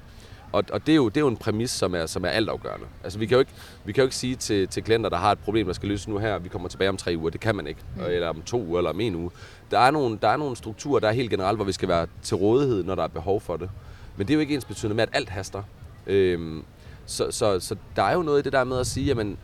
[0.52, 2.86] Og, og det, er jo, det er jo en præmis, som er, som er altafgørende.
[3.04, 3.52] Altså, vi kan jo ikke,
[3.86, 6.08] vi kan jo ikke sige til, til klienter, der har et problem, der skal løses
[6.08, 7.30] nu her, vi kommer tilbage om tre uger.
[7.30, 7.80] Det kan man ikke.
[7.96, 8.04] Mm.
[8.04, 9.32] Eller om to uger, eller om en uge.
[9.72, 12.08] Der er, nogle, der er nogle strukturer, der er helt generelt, hvor vi skal være
[12.22, 13.70] til rådighed, når der er behov for det.
[14.17, 15.63] Men det er jo ikke ens betydende med, at alt haster.
[16.08, 16.63] Øhm,
[17.06, 19.38] så, så, så der er jo noget i det der med at sige, jamen,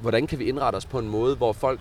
[0.00, 1.80] hvordan kan vi indrette os på en måde, hvor folk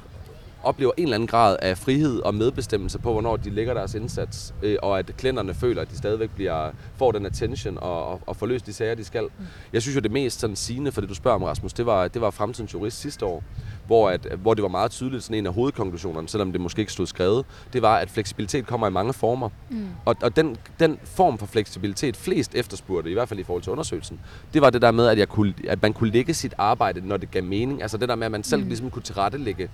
[0.66, 4.54] oplever en eller anden grad af frihed og medbestemmelse på, hvornår de lægger deres indsats,
[4.64, 8.36] øh, og at klienterne føler, at de stadigvæk bliver, får den attention og, og, og
[8.36, 9.24] får løst de sager, de skal.
[9.24, 9.46] Mm.
[9.74, 12.08] Jeg synes jo, det mest sådan sigende for det, du spørger om, Rasmus, det var,
[12.08, 13.44] det var Fremtidens Jurist sidste år,
[13.88, 16.92] hvor, at, hvor det var meget tydeligt, sådan en af hovedkonklusionerne, selvom det måske ikke
[16.92, 19.50] stod skrevet, det var, at fleksibilitet kommer i mange former.
[19.70, 19.88] Mm.
[20.06, 23.72] Og, og den, den form for fleksibilitet, flest efterspurgte, i hvert fald i forhold til
[23.72, 24.20] undersøgelsen,
[24.54, 27.18] det var det der med, at, jeg kunne, at man kunne lægge sit arbejde, når
[27.18, 27.82] det gav mening.
[27.82, 28.68] Altså det der med, at man selv mm.
[28.68, 29.70] ligesom kunne tilrettelægge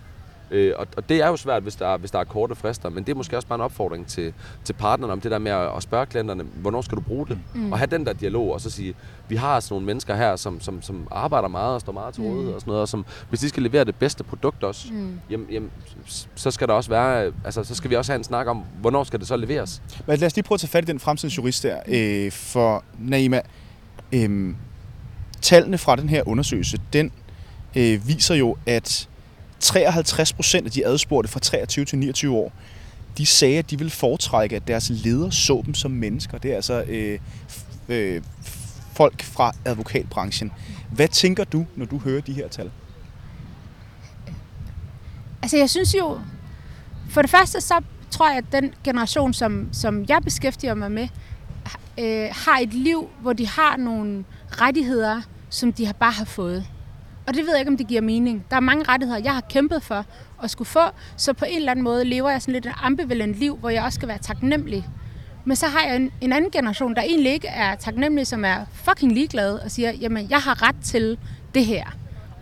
[0.51, 2.89] Øh, og, og det er jo svært, hvis der, er, hvis der er korte frister,
[2.89, 4.33] men det er måske også bare en opfordring til,
[4.63, 7.39] til partnerne om det der med at, at spørge klienterne, hvornår skal du bruge det?
[7.55, 7.71] Mm.
[7.71, 8.93] Og have den der dialog, og så sige,
[9.27, 12.23] vi har sådan nogle mennesker her, som, som, som arbejder meget og står meget til
[12.23, 12.55] rådighed mm.
[12.55, 15.19] og sådan noget, og som, hvis de skal levere det bedste produkt også, mm.
[15.29, 15.71] jamen, jamen,
[16.35, 19.03] så skal der også være, altså så skal vi også have en snak om, hvornår
[19.03, 19.81] skal det så leveres?
[20.07, 22.83] Men lad os lige prøve at tage fat i den fremtidens jurist der, øh, for
[22.99, 23.41] Naima,
[24.11, 24.55] øh,
[25.41, 27.11] tallene fra den her undersøgelse, den
[27.75, 29.09] øh, viser jo, at
[29.61, 32.51] 53 procent af de adspurgte fra 23 til 29 år,
[33.17, 36.37] de sagde, at de ville foretrække, at deres ledere så dem som mennesker.
[36.37, 37.19] Det er altså øh,
[37.89, 38.21] øh,
[38.93, 40.51] folk fra advokatbranchen.
[40.91, 42.71] Hvad tænker du, når du hører de her tal?
[45.41, 46.19] Altså jeg synes jo,
[47.09, 51.07] for det første så tror jeg, at den generation, som, som jeg beskæftiger mig med,
[51.97, 56.65] øh, har et liv, hvor de har nogle rettigheder, som de har bare har fået.
[57.27, 58.45] Og det ved jeg ikke, om det giver mening.
[58.49, 60.05] Der er mange rettigheder, jeg har kæmpet for
[60.43, 60.79] at skulle få,
[61.17, 63.83] så på en eller anden måde lever jeg sådan lidt et ambivalent liv, hvor jeg
[63.83, 64.87] også skal være taknemmelig.
[65.45, 68.55] Men så har jeg en, en anden generation, der egentlig ikke er taknemmelig, som er
[68.73, 71.17] fucking ligeglade og siger, jamen jeg har ret til
[71.53, 71.85] det her.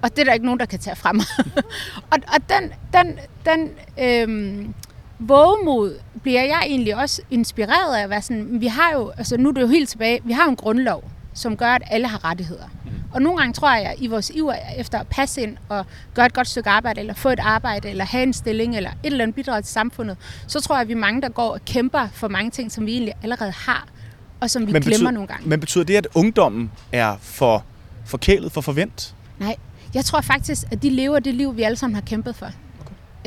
[0.01, 1.25] Og det er der ikke nogen, der kan tage fra mig.
[2.11, 4.73] og, og den, den, den øhm,
[5.19, 9.49] vågemod bliver jeg egentlig også inspireret af at være sådan, vi har jo, altså nu
[9.49, 12.25] er det jo helt tilbage, vi har jo en grundlov, som gør, at alle har
[12.25, 12.65] rettigheder.
[13.13, 16.25] Og nogle gange tror jeg, at i vores iver efter at passe ind og gøre
[16.25, 19.23] et godt stykke arbejde, eller få et arbejde, eller have en stilling, eller et eller
[19.23, 20.17] andet bidrag til samfundet,
[20.47, 22.85] så tror jeg, at vi er mange, der går og kæmper for mange ting, som
[22.85, 23.87] vi egentlig allerede har,
[24.39, 25.49] og som vi men glemmer betyder, nogle gange.
[25.49, 27.65] Men betyder det, at ungdommen er for
[28.05, 29.15] forkælet, for forvent?
[29.39, 29.55] Nej,
[29.93, 32.47] jeg tror faktisk, at de lever det liv, vi alle sammen har kæmpet for.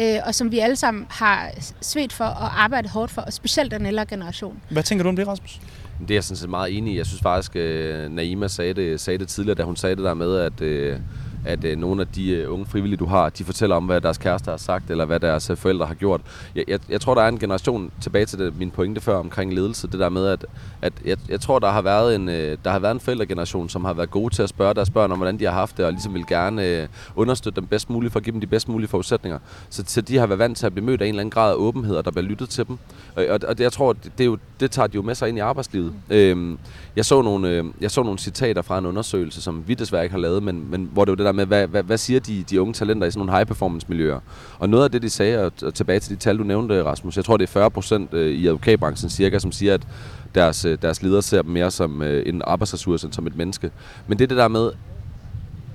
[0.00, 3.70] Øh, og som vi alle sammen har svedt for og arbejdet hårdt for, og specielt
[3.70, 4.60] den ældre generation.
[4.70, 5.60] Hvad tænker du om det, Rasmus?
[6.02, 6.96] Det er jeg sådan set meget enig i.
[6.96, 10.14] Jeg synes faktisk, at Naima sagde det, sagde det tidligere, da hun sagde det der
[10.14, 10.98] med, at øh,
[11.44, 14.18] at øh, nogle af de øh, unge frivillige, du har, de fortæller om, hvad deres
[14.18, 16.20] kæreste har sagt, eller hvad deres øh, forældre har gjort.
[16.54, 19.54] Jeg, jeg, jeg tror, der er en generation tilbage til det, min pointe før omkring
[19.54, 19.88] ledelse.
[19.88, 20.46] Det der med, at,
[20.82, 23.84] at jeg, jeg tror, der har, været en, øh, der har været en forældregeneration, som
[23.84, 25.92] har været gode til at spørge deres børn om, hvordan de har haft det, og
[25.92, 28.88] ligesom vil gerne øh, understøtte dem bedst muligt, for at give dem de bedst mulige
[28.88, 29.38] forudsætninger.
[29.70, 31.50] Så, så de har været vant til at blive mødt af en eller anden grad
[31.50, 32.78] af åbenhed, og der bliver lyttet til dem.
[33.16, 35.14] Og, og, og det, jeg tror, det, det, er jo, det tager de jo med
[35.14, 35.92] sig ind i arbejdslivet.
[36.10, 36.58] Øhm,
[36.96, 40.12] jeg, så nogle, øh, jeg så nogle citater fra en undersøgelse, som vi desværre ikke
[40.12, 42.44] har lavet, men, men hvor det var det der med, hvad, hvad, hvad siger de,
[42.50, 44.20] de unge talenter i sådan nogle high-performance-miljøer?
[44.58, 47.24] Og noget af det, de sagde, og tilbage til de tal, du nævnte, Rasmus, jeg
[47.24, 49.86] tror, det er 40 procent øh, i advokatbranchen cirka, som siger, at
[50.34, 53.70] deres, øh, deres ledere ser dem mere som øh, en arbejdsressource end som et menneske.
[54.06, 54.70] Men det er det der med,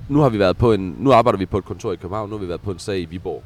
[0.08, 2.36] nu har vi været på en, nu arbejder vi på et kontor i København, nu
[2.36, 3.42] har vi været på en sag i Viborg.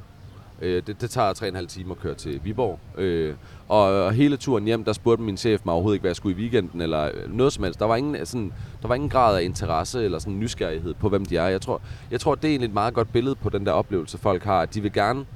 [0.62, 2.78] Øh, det, det tager 3,5 timer at køre til Viborg.
[2.98, 3.34] Øh,
[3.68, 6.36] og, og hele turen hjem, der spurgte min chef mig overhovedet ikke, hvad jeg skulle
[6.36, 7.80] i weekenden, eller noget som helst.
[7.80, 11.26] Der var ingen, sådan, der var ingen grad af interesse eller sådan nysgerrighed på, hvem
[11.26, 11.48] de er.
[11.48, 14.18] Jeg tror, jeg tror det er egentlig et meget godt billede på den der oplevelse,
[14.18, 14.60] folk har.
[14.60, 15.26] At de vil gerne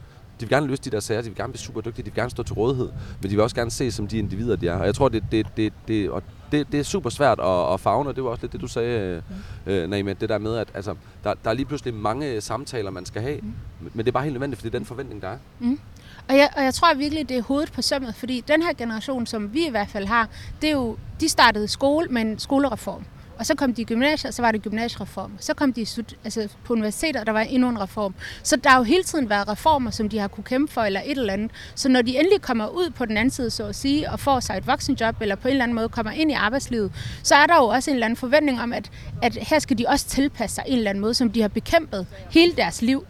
[0.41, 2.15] de vil gerne løse de der sager, de vil gerne blive super dygtige, de vil
[2.15, 2.89] gerne stå til rådighed,
[3.23, 4.79] men de vil også gerne se som de individer, de er.
[4.79, 7.81] Og jeg tror, det, det, det, det, og det, det er super svært at, at
[7.81, 9.23] fagne, og det var også lidt det, du sagde,
[9.67, 9.73] mm.
[9.73, 13.07] øh, Naima, det der med, at altså, der, der er lige pludselig mange samtaler, man
[13.07, 13.53] skal have, mm.
[13.81, 15.39] men det er bare helt nødvendigt, fordi det er den forventning, der er.
[15.59, 15.81] Mm.
[16.29, 19.27] Og jeg, og jeg tror virkelig, det er hovedet på sømmet, fordi den her generation,
[19.27, 20.29] som vi i hvert fald har,
[20.61, 23.05] det er jo, de startede skole med en skolereform.
[23.39, 25.33] Og så kom de i gymnasiet, og så var det gymnasiereform.
[25.41, 25.87] Så kom de
[26.25, 28.15] altså på universitetet, og der var endnu en reform.
[28.43, 31.01] Så der har jo hele tiden været reformer, som de har kunne kæmpe for, eller
[31.05, 31.51] et eller andet.
[31.75, 34.41] Så når de endelig kommer ud på den anden side, så at sige, og får
[34.41, 37.47] sig et voksenjob, eller på en eller anden måde kommer ind i arbejdslivet, så er
[37.47, 38.91] der jo også en eller anden forventning om, at,
[39.23, 42.07] at her skal de også tilpasse sig en eller anden måde, som de har bekæmpet
[42.31, 43.07] hele deres liv.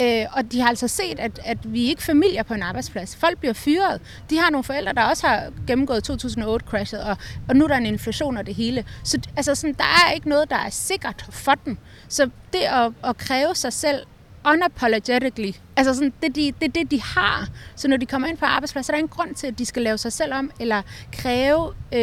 [0.00, 3.16] Øh, og de har altså set, at, at vi er ikke familier på en arbejdsplads.
[3.16, 4.00] Folk bliver fyret.
[4.30, 7.16] De har nogle forældre, der også har gennemgået 2008-crashet, og,
[7.48, 8.84] og nu er der en inflation og det hele.
[9.04, 11.78] Så altså, sådan, der er ikke noget, der er sikkert for dem.
[12.08, 14.06] Så det at, at kræve sig selv
[14.46, 15.52] unapologetically.
[15.76, 17.48] Altså sådan, det, de, det er det, de har.
[17.76, 19.66] Så når de kommer ind på arbejdspladsen, så er der en grund til, at de
[19.66, 20.82] skal lave sig selv om, eller
[21.12, 22.00] kræve, øh,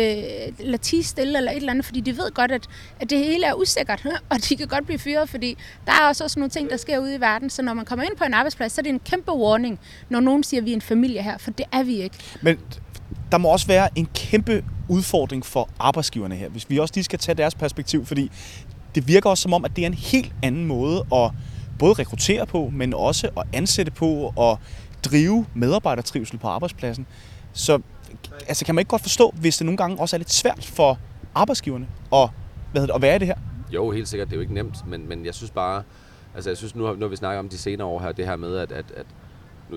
[0.60, 2.68] eller tige stille, eller et eller andet, fordi de ved godt, at,
[3.00, 6.28] at det hele er usikkert, og de kan godt blive fyret, fordi der er også,
[6.28, 7.50] sådan nogle ting, der sker ude i verden.
[7.50, 9.80] Så når man kommer ind på en arbejdsplads, så er det en kæmpe warning,
[10.10, 12.18] når nogen siger, at vi er en familie her, for det er vi ikke.
[12.42, 12.60] Men
[13.32, 17.20] der må også være en kæmpe udfordring for arbejdsgiverne her, hvis vi også lige skal
[17.20, 18.32] tage deres perspektiv, fordi
[18.96, 21.32] det virker også som om, at det er en helt anden måde at
[21.80, 24.60] både rekruttere på, men også at ansætte på og
[25.04, 27.06] drive medarbejdertrivsel på arbejdspladsen.
[27.54, 27.80] Så
[28.48, 31.00] altså, kan man ikke godt forstå, hvis det nogle gange også er lidt svært for
[31.36, 32.30] arbejdsgiverne at,
[32.72, 33.36] hvad hedder det, at være i det her?
[33.72, 34.28] Jo, helt sikkert.
[34.28, 35.84] Det er jo ikke nemt, men, men jeg synes bare,
[36.36, 38.26] altså jeg synes nu, har, nu har vi snakket om de senere år her, det
[38.26, 39.06] her med, at, at, at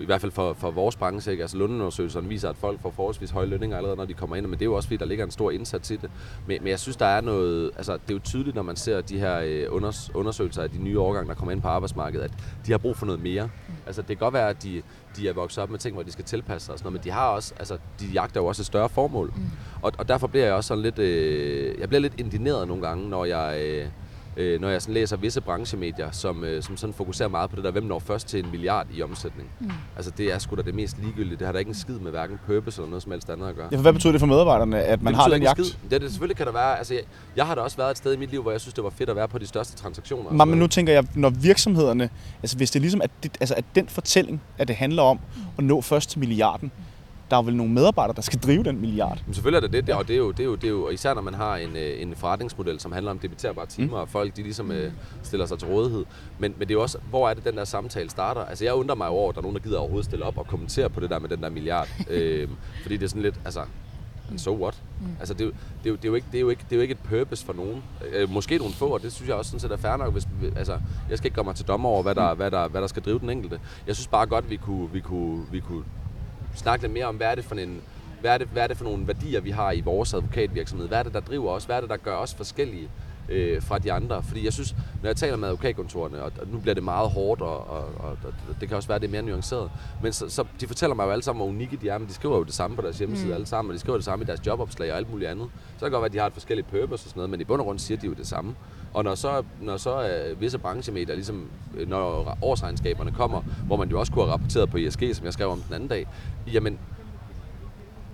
[0.00, 1.42] i hvert fald for, for vores branche, ikke?
[1.42, 4.52] altså Lundundersøgelserne viser, at folk får forholdsvis høje lønninger allerede, når de kommer ind, men
[4.52, 6.10] det er jo også fordi, der ligger en stor indsats i det.
[6.46, 9.00] Men, men jeg synes, der er noget, altså det er jo tydeligt, når man ser
[9.00, 12.32] de her øh, unders, undersøgelser af de nye årgange, der kommer ind på arbejdsmarkedet, at
[12.66, 13.48] de har brug for noget mere.
[13.86, 14.82] Altså det kan godt være, at de,
[15.16, 17.04] de er vokset op med ting, hvor de skal tilpasse sig og sådan noget, men
[17.04, 19.32] de har også, altså de jagter jo også et større formål.
[19.36, 19.42] Mm.
[19.82, 23.08] Og, og derfor bliver jeg også sådan lidt, øh, jeg bliver lidt indineret nogle gange,
[23.08, 23.60] når jeg...
[23.60, 23.88] Øh,
[24.36, 27.64] øh, når jeg sådan læser visse branchemedier, som, øh, som sådan fokuserer meget på det
[27.64, 29.50] der, hvem når først til en milliard i omsætning.
[29.60, 29.70] Mm.
[29.96, 31.36] Altså det er sgu da det mest ligegyldige.
[31.36, 33.56] Det har da ikke en skid med hverken purpose eller noget som helst andet at
[33.56, 33.68] gøre.
[33.72, 35.66] Ja, for hvad betyder det for medarbejderne, at man det har den jagt?
[35.66, 35.78] Skid.
[35.90, 37.02] Det, det, selvfølgelig kan der være, altså jeg,
[37.36, 38.90] jeg har da også været et sted i mit liv, hvor jeg synes, det var
[38.90, 40.30] fedt at være på de største transaktioner.
[40.30, 42.10] Men, men nu tænker jeg, når virksomhederne,
[42.42, 45.20] altså hvis det er ligesom, at, det, altså at den fortælling, at det handler om
[45.58, 46.72] at nå først til milliarden,
[47.30, 49.22] der er vel nogle medarbejdere, der skal drive den milliard.
[49.26, 50.88] Men selvfølgelig er det det, og det er jo, det er jo, det er jo
[50.88, 53.92] især når man har en, øh, en forretningsmodel, som handler om debiterbare timer, mm.
[53.94, 56.04] og folk de ligesom øh, stiller sig til rådighed.
[56.38, 58.44] Men, men det er jo også, hvor er det, den der samtale starter?
[58.44, 60.46] Altså jeg undrer mig over, at der er nogen, der gider overhovedet stille op og
[60.46, 61.88] kommentere på det der med den der milliard.
[62.10, 62.48] øh,
[62.82, 63.60] fordi det er sådan lidt, altså,
[64.30, 64.82] and so what?
[65.00, 65.06] Mm.
[65.18, 66.72] Altså, det er, det, er jo, det, er jo ikke, det, er jo ikke, det
[66.72, 67.82] er jo ikke et purpose for nogen.
[68.12, 70.12] Øh, måske nogle få, og det synes jeg også sådan set er fair nok.
[70.12, 70.78] Hvis, altså,
[71.10, 73.02] jeg skal ikke gøre mig til dommer over, hvad der, hvad, der, hvad der skal
[73.02, 73.60] drive den enkelte.
[73.86, 75.84] Jeg synes bare godt, vi kunne, vi kunne, vi kunne
[76.56, 77.82] snakke lidt mere om, hvad er det for en,
[78.20, 80.88] hvad er, det, hvad er det for nogle værdier, vi har i vores advokatvirksomhed?
[80.88, 81.64] Hvad er det, der driver os?
[81.64, 82.88] Hvad er det, der gør os forskellige
[83.28, 84.22] øh, fra de andre?
[84.22, 87.40] Fordi jeg synes, når jeg taler med advokatkontorerne, og, og nu bliver det meget hårdt,
[87.40, 88.10] og, og, og,
[88.48, 89.70] og det kan også være, at det er mere nuanceret,
[90.02, 92.14] men så, så de fortæller mig jo alle sammen, hvor unikke de er, men de
[92.14, 93.34] skriver jo det samme på deres hjemmeside mm.
[93.34, 95.48] alle sammen, og de skriver det samme i deres jobopslag og alt muligt andet.
[95.52, 97.40] Så kan det godt være, at de har et forskelligt purpose og sådan noget, men
[97.40, 98.54] i bund og grund siger de jo det samme.
[98.94, 101.50] Og når så, når så uh, visse branchemedier, ligesom
[101.86, 105.50] når årsregnskaberne kommer, hvor man jo også kunne have rapporteret på ISG, som jeg skrev
[105.50, 106.06] om den anden dag,
[106.52, 106.78] jamen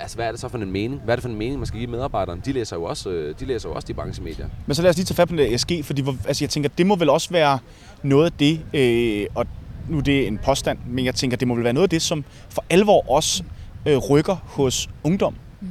[0.00, 1.00] altså, hvad er det så for en mening?
[1.05, 2.42] Hvad er det for en mening, man skal give medarbejderne?
[2.44, 4.48] De læser jo også, øh, de, læser jo også de branchemedier.
[4.66, 6.87] Men så lad os lige tage fat på det ESG, fordi altså, jeg tænker, det
[6.87, 7.59] må vel også være
[8.02, 9.46] noget af det, øh, og
[9.88, 12.02] nu er det en påstand, men jeg tænker, det må vel være noget af det,
[12.02, 13.42] som for alvor også
[13.87, 15.35] øh, rykker hos ungdom.
[15.61, 15.68] Mm.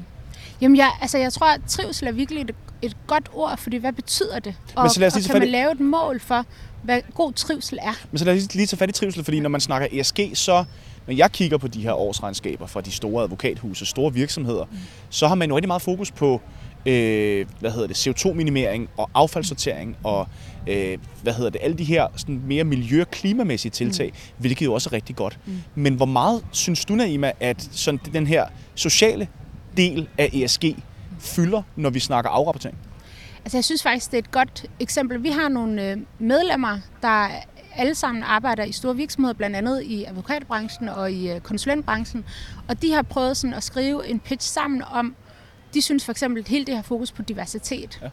[0.62, 3.94] Jamen, jeg, altså, jeg tror, at trivsel er virkelig et, et godt ord, fordi hvad
[3.94, 4.56] betyder det?
[4.76, 6.46] Og, men så lad os lige og kan man lave et mål for,
[6.84, 7.94] hvad god trivsel er?
[8.12, 10.66] Men så lad os lige tage fat i trivsel, fordi når man snakker ESG, så
[11.08, 14.78] når jeg kigger på de her årsregnskaber fra de store advokathuse, store virksomheder, mm.
[15.10, 16.42] så har man jo rigtig meget fokus på
[16.86, 20.28] øh, hvad hedder det, CO2-minimering og affaldssortering og
[20.68, 24.34] øh, hvad hedder det, alle de her sådan mere miljø- og klimamæssige tiltag, mm.
[24.38, 25.40] hvilket jo også er rigtig godt.
[25.46, 25.62] Mm.
[25.76, 29.28] Men hvor meget synes du, Naima, at sådan den her sociale
[29.78, 30.64] del af ESG
[31.20, 32.78] fylder, når vi snakker afrapportering?
[33.46, 35.24] Altså jeg synes faktisk, det er et godt eksempel.
[35.24, 37.28] Vi har nogle øh, medlemmer, der
[37.76, 42.26] alle sammen arbejder i store virksomheder, blandt andet i advokatbranchen og i øh, konsulentbranchen.
[42.68, 45.16] Og de har prøvet sådan at skrive en pitch sammen om,
[45.74, 48.06] de synes for eksempel, at hele det her fokus på diversitet ja.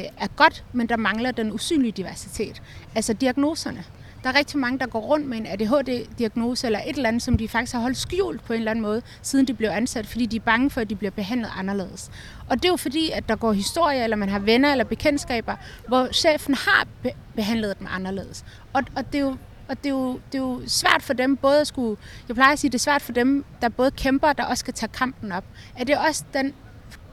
[0.00, 2.62] øh, er godt, men der mangler den usynlige diversitet.
[2.94, 3.84] Altså diagnoserne.
[4.26, 7.38] Der er rigtig mange, der går rundt med en ADHD-diagnose eller et eller andet, som
[7.38, 10.26] de faktisk har holdt skjult på en eller anden måde, siden de blev ansat, fordi
[10.26, 12.10] de er bange for, at de bliver behandlet anderledes.
[12.48, 15.56] Og det er jo fordi, at der går historier, eller man har venner eller bekendtskaber,
[15.88, 18.44] hvor chefen har be- behandlet dem anderledes.
[18.72, 19.36] Og, og det er jo
[19.68, 21.96] og det er, jo, det er jo svært for dem både at skulle...
[22.28, 24.60] Jeg plejer at sige, det er svært for dem, der både kæmper og der også
[24.60, 25.44] skal tage kampen op.
[25.78, 26.54] Er det også den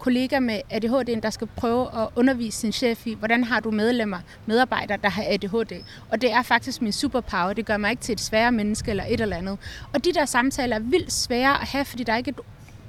[0.04, 4.18] kollega med ADHD, der skal prøve at undervise sin chef i, hvordan har du medlemmer,
[4.46, 5.84] medarbejdere, der har ADHD.
[6.10, 7.54] Og det er faktisk min superpower.
[7.54, 9.58] Det gør mig ikke til et sværere menneske eller et eller andet.
[9.94, 12.40] Og de der samtaler er vildt svære at have, fordi der er ikke et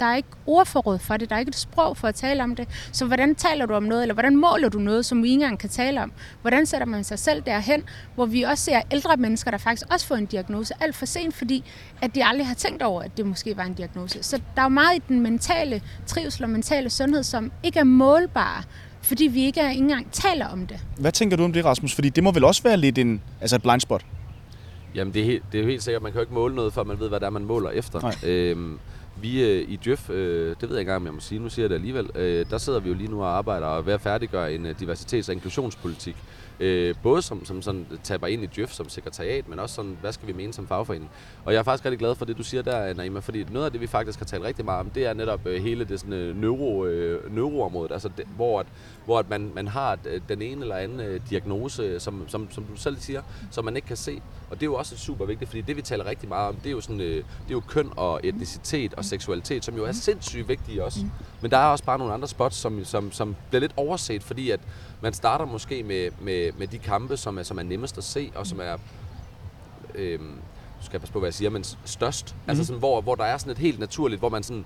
[0.01, 2.57] der er ikke ordforråd for det, der er ikke et sprog for at tale om
[2.57, 2.69] det.
[2.93, 5.59] Så hvordan taler du om noget, eller hvordan måler du noget, som vi ikke engang
[5.59, 6.13] kan tale om?
[6.43, 7.83] Hvordan sætter man sig selv derhen,
[8.15, 11.35] hvor vi også ser ældre mennesker, der faktisk også får en diagnose alt for sent,
[11.35, 11.65] fordi
[12.03, 14.23] at de aldrig har tænkt over, at det måske var en diagnose.
[14.23, 17.85] Så der er jo meget i den mentale trivsel og mentale sundhed, som ikke er
[17.85, 18.63] målbare,
[19.03, 20.81] fordi vi ikke engang taler om det.
[20.99, 21.95] Hvad tænker du om det, Rasmus?
[21.95, 24.05] Fordi det må vel også være lidt en, altså et blind spot?
[24.95, 26.73] Jamen, det er, helt, det er jo helt sikkert, man kan jo ikke måle noget,
[26.73, 28.01] før man ved, hvad det er, man måler efter.
[28.01, 28.15] Nej.
[28.31, 28.79] Øhm,
[29.17, 31.49] vi øh, i Djøf, øh, det ved jeg ikke engang, om jeg må sige, nu
[31.49, 33.83] siger jeg det alligevel, øh, der sidder vi jo lige nu og arbejder og er
[33.83, 36.17] ved at færdiggøre en øh, diversitets- og inklusionspolitik.
[36.61, 40.13] Øh, både som, som sådan taber ind i Djøf som sekretariat, men også sådan, hvad
[40.13, 41.11] skal vi mene som fagforening.
[41.45, 43.73] Og jeg er faktisk rigtig glad for det, du siger der, Naima, fordi noget af
[43.73, 46.13] det, vi faktisk har talt rigtig meget om, det er netop øh, hele det sådan,
[46.13, 48.67] øh, neuro, øh, neuroområdet, altså det, hvor, at,
[49.05, 52.65] hvor at man, man har øh, den ene eller anden øh, diagnose, som, som, som
[52.65, 54.23] du selv siger, som man ikke kan se.
[54.51, 56.67] Og det er jo også super vigtigt, fordi det, vi taler rigtig meget om, det
[56.67, 59.93] er jo, sådan, øh, det er jo køn og etnicitet og seksualitet, som jo er
[59.93, 61.01] sindssygt vigtige også.
[61.45, 64.51] Men der er også bare nogle andre spots, som, som, som bliver lidt overset, fordi
[64.51, 64.61] at
[65.01, 68.33] man starter måske med, med, med de kampe, som er, som er nemmest at se,
[68.35, 68.77] og som er...
[69.95, 70.19] Øh,
[70.81, 72.35] skal jeg passe på, hvad jeg siger, men størst.
[72.35, 72.51] Mm.
[72.51, 74.65] Altså sådan, hvor, hvor der er sådan et helt naturligt, hvor man sådan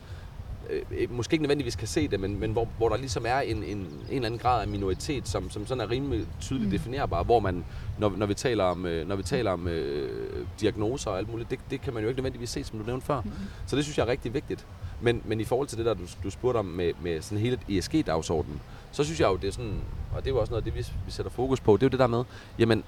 [0.70, 3.38] Øh, øh, måske ikke nødvendigvis kan se det, men, men hvor, hvor der ligesom er
[3.38, 6.70] en, en, en eller anden grad af minoritet, som, som sådan er rimelig tydeligt mm.
[6.70, 7.64] definerbar, hvor man,
[7.98, 11.50] når, når vi taler om, øh, når vi taler om øh, diagnoser og alt muligt,
[11.50, 13.20] det, det kan man jo ikke nødvendigvis se, som du nævnte før.
[13.20, 13.30] Mm.
[13.66, 14.66] Så det synes jeg er rigtig vigtigt.
[15.00, 17.58] Men, men i forhold til det der, du, du spurgte om med, med sådan hele
[17.68, 18.60] ESG-dagsordenen,
[18.92, 19.80] så synes jeg jo, det er sådan,
[20.14, 21.86] og det er jo også noget af det, vi, vi sætter fokus på, det er
[21.86, 22.24] jo det der med,
[22.58, 22.84] jamen,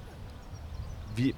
[1.15, 1.35] vi,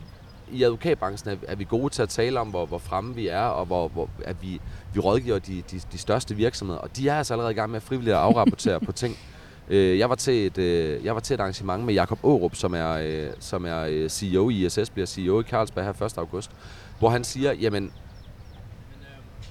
[0.52, 3.46] i advokatbranchen er, er vi gode til at tale om, hvor, hvor fremme vi er,
[3.46, 4.62] og hvor, hvor at vi,
[4.94, 6.80] vi rådgiver de, de, de største virksomheder.
[6.80, 9.18] Og de er altså allerede i gang med frivilligt at afrapportere på ting.
[9.70, 12.74] Øh, jeg, var til et, øh, jeg var til et arrangement med Jakob Aarup, som
[12.74, 16.18] er, øh, som er øh, CEO i ISS, bliver CEO i Carlsberg her 1.
[16.18, 16.52] august,
[17.00, 17.92] hvor han siger, jamen,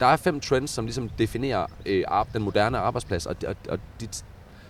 [0.03, 4.09] der er fem trends, som ligesom definerer øh, den moderne arbejdsplads, og, og, og de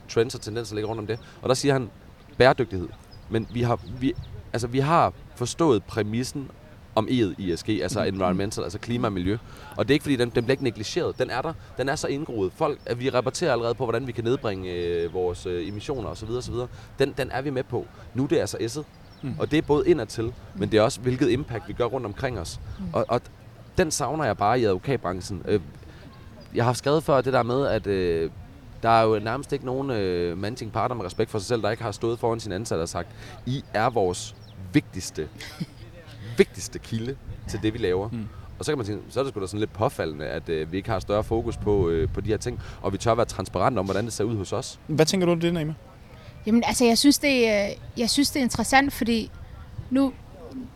[0.08, 1.18] trends og tendenser ligger rundt om det.
[1.42, 1.90] Og der siger han
[2.38, 2.88] bæredygtighed.
[3.30, 4.14] Men vi har, vi,
[4.52, 6.50] altså, vi har forstået præmissen
[6.94, 8.06] om E'et i ESG, altså mm.
[8.06, 9.38] environmental, altså klima og miljø.
[9.76, 11.18] Og det er ikke fordi, den, den bliver ikke negligeret.
[11.18, 11.52] Den er der.
[11.78, 12.52] Den er så indgroet.
[12.56, 16.30] Folk, at vi rapporterer allerede på, hvordan vi kan nedbringe øh, vores øh, emissioner osv.
[16.30, 16.54] osv.
[16.98, 17.86] Den, den er vi med på.
[18.14, 18.84] Nu det er altså S'et.
[19.22, 19.34] Mm.
[19.38, 22.38] Og det er både indadtil, men det er også, hvilket impact vi gør rundt omkring
[22.38, 22.60] os.
[22.78, 22.84] Mm.
[22.92, 23.20] Og, og
[23.78, 25.42] den savner jeg bare i advokatbranchen.
[25.48, 25.60] Øh,
[26.54, 28.30] jeg har skrevet før det der med, at øh,
[28.82, 31.70] der er jo nærmest ikke nogen øh, managing partner med respekt for sig selv, der
[31.70, 33.08] ikke har stået foran sin ansatte og sagt,
[33.46, 34.34] I er vores
[34.72, 35.28] vigtigste
[36.38, 37.16] vigtigste kilde
[37.48, 38.08] til det, vi laver.
[38.08, 38.28] Mm.
[38.58, 40.72] Og så kan man tænke, så er det sgu da sådan lidt påfaldende, at øh,
[40.72, 43.26] vi ikke har større fokus på, øh, på de her ting, og vi tør være
[43.26, 44.80] transparente om, hvordan det ser ud hos os.
[44.86, 45.74] Hvad tænker du om det, Naima?
[46.46, 49.30] Jamen, altså, jeg synes, det er, jeg synes, det er interessant, fordi
[49.90, 50.12] nu,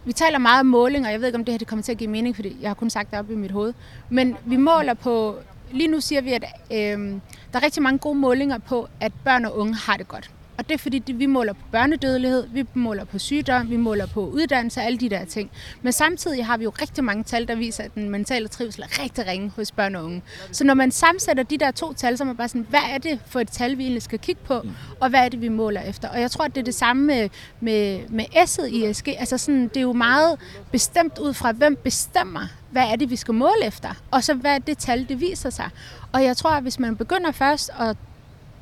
[0.05, 1.93] vi taler meget om måling, og jeg ved ikke, om det her det kommer til
[1.93, 3.73] at give mening, fordi jeg har kun sagt det op i mit hoved.
[4.11, 5.37] Men vi måler på,
[5.73, 7.11] lige nu siger vi, at øh,
[7.53, 10.31] der er rigtig mange gode målinger på, at børn og unge har det godt.
[10.59, 14.27] Og det er fordi, vi måler på børnedødelighed, vi måler på sygdom, vi måler på
[14.27, 15.51] uddannelse og alle de der ting.
[15.83, 19.03] Men samtidig har vi jo rigtig mange tal, der viser, at den mentale trivsel er
[19.03, 20.23] rigtig ringe hos børn og unge.
[20.53, 22.99] Så når man sammensætter de der to tal, så er man bare sådan, hvad er
[22.99, 24.71] det for et tal, vi egentlig skal kigge på, mm.
[25.01, 26.09] og hvad er det, vi måler efter?
[26.09, 27.29] Og jeg tror, at det er det samme med,
[27.61, 29.09] med, med S'et i ESG.
[29.09, 30.39] Altså sådan, det er jo meget
[30.73, 34.55] bestemt ud fra, hvem bestemmer, hvad er det, vi skal måle efter, og så hvad
[34.55, 35.71] er det tal, det viser sig.
[36.13, 37.97] Og jeg tror, at hvis man begynder først at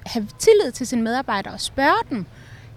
[0.07, 2.27] have tillid til sine medarbejdere og spørge dem,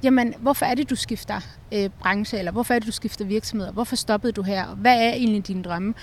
[0.04, 3.72] jamen, hvorfor er det, du skifter øh, branche, eller hvorfor er det, du skifter virksomheder,
[3.72, 5.94] hvorfor stoppede du her, og hvad er egentlig dine drømme?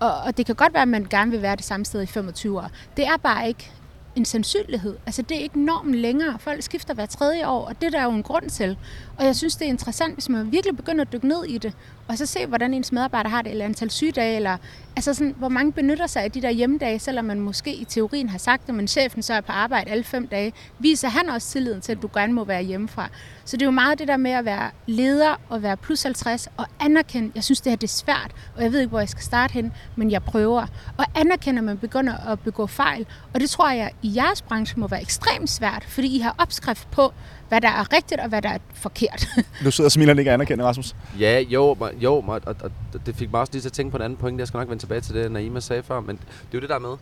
[0.00, 2.06] Og, og det kan godt være, at man gerne vil være det samme sted i
[2.06, 2.70] 25 år.
[2.96, 3.72] Det er bare ikke
[4.16, 4.96] en sandsynlighed.
[5.06, 6.38] Altså, det er ikke normen længere.
[6.38, 8.78] Folk skifter hver tredje år, og det der er der jo en grund til.
[9.16, 11.72] Og jeg synes, det er interessant, hvis man virkelig begynder at dykke ned i det,
[12.12, 14.56] og så se, hvordan ens medarbejder har det, eller antal sygedage, eller
[14.96, 18.28] altså sådan, hvor mange benytter sig af de der hjemmedage, selvom man måske i teorien
[18.28, 21.48] har sagt det, men chefen så er på arbejde alle fem dage, viser han også
[21.48, 23.08] tilliden til, at du gerne må være hjemmefra.
[23.44, 26.48] Så det er jo meget det der med at være leder og være plus 50
[26.56, 29.08] og anerkende, jeg synes det her det er svært, og jeg ved ikke, hvor jeg
[29.08, 30.66] skal starte hen, men jeg prøver.
[30.96, 33.06] Og anerkende, at man begynder at begå fejl.
[33.34, 36.90] Og det tror jeg i jeres branche må være ekstremt svært, fordi I har opskrift
[36.90, 37.12] på,
[37.52, 39.28] hvad der er rigtigt og hvad der er forkert.
[39.64, 40.96] du sidder og smiler ikke anerkender, Rasmus.
[41.18, 42.70] Ja, jo, jo og, og, og,
[43.06, 44.38] det fik mig også lige til at tænke på en anden point.
[44.38, 46.68] Jeg skal nok vende tilbage til det, Naima sagde før, men det er jo det
[46.68, 46.96] der med,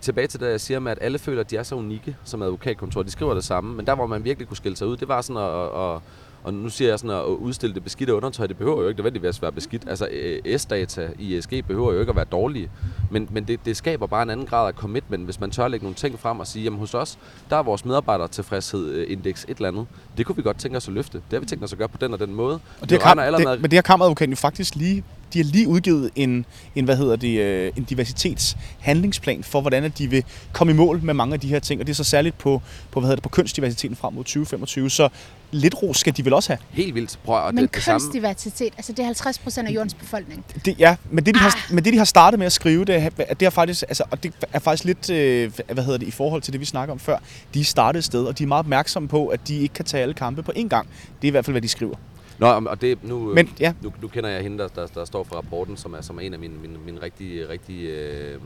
[0.00, 2.42] tilbage til det, jeg siger med, at alle føler, at de er så unikke som
[2.42, 3.02] advokatkontor.
[3.02, 5.20] De skriver det samme, men der, hvor man virkelig kunne skille sig ud, det var
[5.20, 6.00] sådan at, at
[6.46, 9.36] og nu siger jeg sådan at udstille det beskidte undertøj, det behøver jo ikke nødvendigvis
[9.36, 9.82] at være beskidt.
[9.88, 12.70] Altså øh, S-data i ESG behøver jo ikke at være dårlige,
[13.10, 15.84] men, men det, det skaber bare en anden grad af commitment, hvis man tør lægge
[15.84, 17.18] nogle ting frem og sige, jamen hos os,
[17.50, 19.86] der er vores medarbejdertilfredshed-indeks et eller andet.
[20.16, 21.18] Det kunne vi godt tænke os at løfte.
[21.18, 22.60] Det har vi tænkt os at gøre på den og den måde.
[22.80, 25.68] Og det, har, kam, det, men det har kammeradvokaten jo faktisk lige de har lige
[25.68, 30.76] udgivet en, en, hvad hedder det, øh, en diversitetshandlingsplan for, hvordan de vil komme i
[30.76, 31.80] mål med mange af de her ting.
[31.80, 34.90] Og det er så særligt på, på, hvad hedder det, på kønsdiversiteten frem mod 2025.
[34.90, 35.08] Så
[35.50, 36.58] lidt ros skal de vel også have.
[36.70, 37.18] Helt vildt.
[37.24, 40.44] Prøv, at men det, det kønsdiversitet, altså det er 50 procent af jordens befolkning.
[40.64, 41.42] Det, ja, men det, de ah.
[41.42, 44.04] har, men det, de har startet med at skrive, det, er, det er faktisk, altså,
[44.10, 46.92] og det er faktisk lidt, øh, hvad hedder det, i forhold til det, vi snakker
[46.92, 47.18] om før.
[47.54, 49.84] De er startet et sted, og de er meget opmærksomme på, at de ikke kan
[49.84, 50.88] tage alle kampe på én gang.
[51.22, 51.96] Det er i hvert fald, hvad de skriver.
[52.38, 53.72] Nå, og det, nu, Men, ja.
[53.82, 56.20] nu, nu kender jeg hende, der, der, der står for rapporten, som er, som er
[56.20, 58.40] en af mine, mine, mine rigtig, rigtig øh,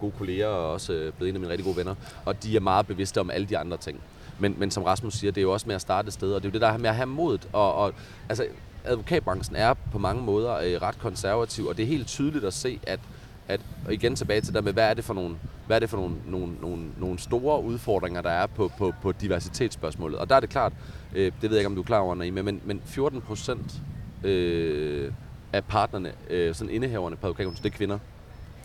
[0.00, 1.94] gode kolleger, og også øh, blevet en af mine rigtig gode venner.
[2.24, 4.00] Og de er meget bevidste om alle de andre ting.
[4.38, 6.42] Men, men som Rasmus siger, det er jo også med at starte et sted, og
[6.42, 7.48] det er jo det der med at have modet.
[7.52, 7.92] Og, og,
[8.28, 8.46] altså,
[8.84, 12.80] advokatbranchen er på mange måder øh, ret konservativ, og det er helt tydeligt at se,
[12.86, 13.00] at
[13.48, 15.90] at, og igen tilbage til det med, hvad er det for nogle, hvad er det
[15.90, 20.18] for nogle, nogle, nogle, nogle store udfordringer, der er på, på, på diversitetsspørgsmålet.
[20.18, 20.72] Og der er det klart,
[21.14, 23.80] øh, det ved jeg ikke, om du er klar over, Naima, men, men 14 procent
[24.24, 25.12] øh,
[25.52, 27.98] af partnerne, øh, sådan indehaverne på advokatkontoret, det er kvinder.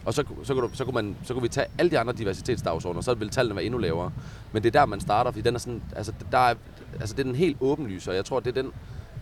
[0.05, 3.01] Og så, så, kunne, så, kunne man, så kunne vi tage alle de andre diversitetsdagsordner,
[3.01, 4.11] så ville tallene være endnu lavere.
[4.51, 6.55] Men det er der, man starter, fordi den er sådan, altså, der er,
[6.99, 8.71] altså, det er den helt åbenlyse, og jeg tror, det er den,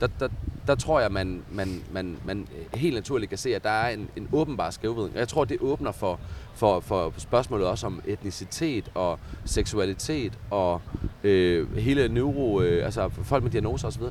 [0.01, 0.27] der, der,
[0.69, 3.89] der tror jeg, man, man, man, man øh, helt naturligt kan se, at der er
[3.89, 5.15] en, en åbenbar skævvidning.
[5.15, 6.19] Jeg tror, det åbner for,
[6.53, 10.82] for, for spørgsmålet også om etnicitet og seksualitet og
[11.23, 14.01] øh, hele neuro, øh, altså folk med diagnoser osv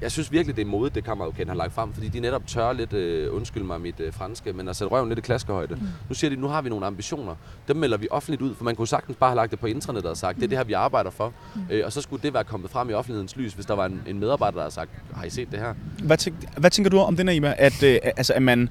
[0.00, 2.72] jeg synes virkelig, det er modigt, det kammeradvokaten har lagt frem, fordi de netop tør
[2.72, 5.74] lidt, øh, undskyld mig mit øh, franske, men at sætte røven lidt i klaskehøjde.
[5.74, 5.80] Mm.
[6.08, 7.34] Nu siger de, nu har vi nogle ambitioner.
[7.68, 10.10] Dem melder vi offentligt ud, for man kunne sagtens bare have lagt det på internettet
[10.10, 10.40] og sagt, mm.
[10.40, 11.32] det er det her, vi arbejder for.
[11.54, 11.60] Mm.
[11.70, 14.02] Øh, og så skulle det være kommet frem i offentlighedens lys, hvis der var en,
[14.06, 15.74] en medarbejder, der har sagt, har I set det her?
[16.02, 17.54] Hvad, tænk, hvad tænker du om den, Ima?
[17.58, 18.68] At, øh, altså, at man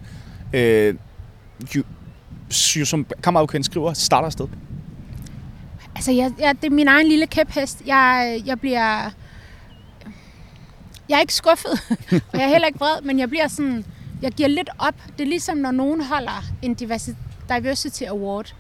[0.54, 0.96] øh,
[1.76, 1.84] jo,
[2.80, 4.48] jo, som kammeradvokaten skriver, starter sted?
[5.96, 7.82] Altså, jeg, jeg, det er min egen lille kæphest.
[7.86, 9.12] Jeg, jeg bliver...
[11.10, 11.72] Jeg er ikke skuffet,
[12.32, 13.86] og jeg er heller ikke vred, men jeg bliver sådan...
[14.22, 14.96] Jeg giver lidt op.
[15.18, 16.74] Det er ligesom, når nogen holder en
[17.50, 18.56] Diversity Award,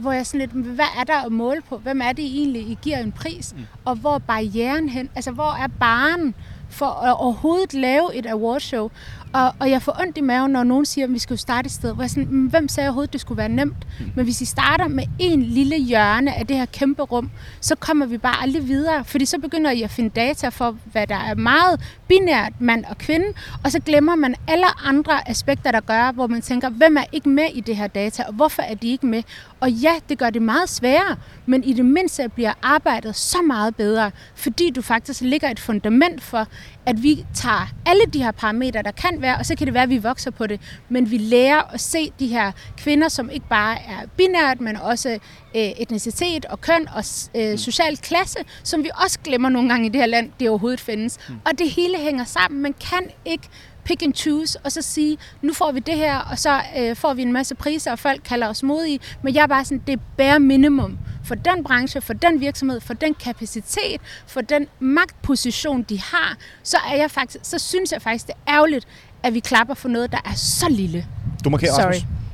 [0.00, 1.78] hvor jeg sådan lidt, hvad er der at måle på?
[1.78, 3.54] Hvem er det egentlig, I giver en pris?
[3.56, 3.66] Mm.
[3.84, 5.10] Og hvor er barrieren hen?
[5.14, 6.34] Altså, hvor er baren
[6.70, 8.90] for at overhovedet lave et awardshow?
[9.36, 11.72] Og, og jeg får ondt i maven, når nogen siger, at vi skal starte et
[11.72, 11.94] sted.
[11.94, 13.86] Hvor jeg sådan, "Mm, hvem sagde overhovedet, det skulle være nemt?
[14.00, 14.12] Mm.
[14.14, 17.30] Men hvis I starter med en lille hjørne af det her kæmpe rum,
[17.60, 19.04] så kommer vi bare aldrig videre.
[19.04, 22.98] Fordi så begynder I at finde data for, hvad der er meget binært mand og
[22.98, 23.26] kvinde,
[23.64, 27.28] og så glemmer man alle andre aspekter, der gør, hvor man tænker, hvem er ikke
[27.28, 29.22] med i det her data, og hvorfor er de ikke med?
[29.60, 31.16] Og ja, det gør det meget sværere,
[31.46, 36.22] men i det mindste bliver arbejdet så meget bedre, fordi du faktisk ligger et fundament
[36.22, 36.46] for,
[36.86, 39.82] at vi tager alle de her parametre, der kan være, og så kan det være,
[39.82, 43.48] at vi vokser på det, men vi lærer at se de her kvinder, som ikke
[43.48, 45.08] bare er binært, men også
[45.56, 49.88] øh, etnicitet og køn og øh, social klasse, som vi også glemmer nogle gange i
[49.88, 51.18] det her land, det overhovedet findes.
[51.28, 51.34] Mm.
[51.44, 52.62] Og det hele hænger sammen.
[52.62, 53.48] Man kan ikke
[53.86, 57.14] pick and choose, og så sige, nu får vi det her, og så øh, får
[57.14, 59.00] vi en masse priser, og folk kalder os modige.
[59.22, 62.80] Men jeg er bare sådan, det er bare minimum for den branche, for den virksomhed,
[62.80, 68.02] for den kapacitet, for den magtposition, de har, så, er jeg faktisk, så synes jeg
[68.02, 68.86] faktisk, det er ærgerligt,
[69.22, 71.06] at vi klapper for noget, der er så lille.
[71.44, 71.86] Du markerer, Sorry.
[71.86, 72.25] Rasmus.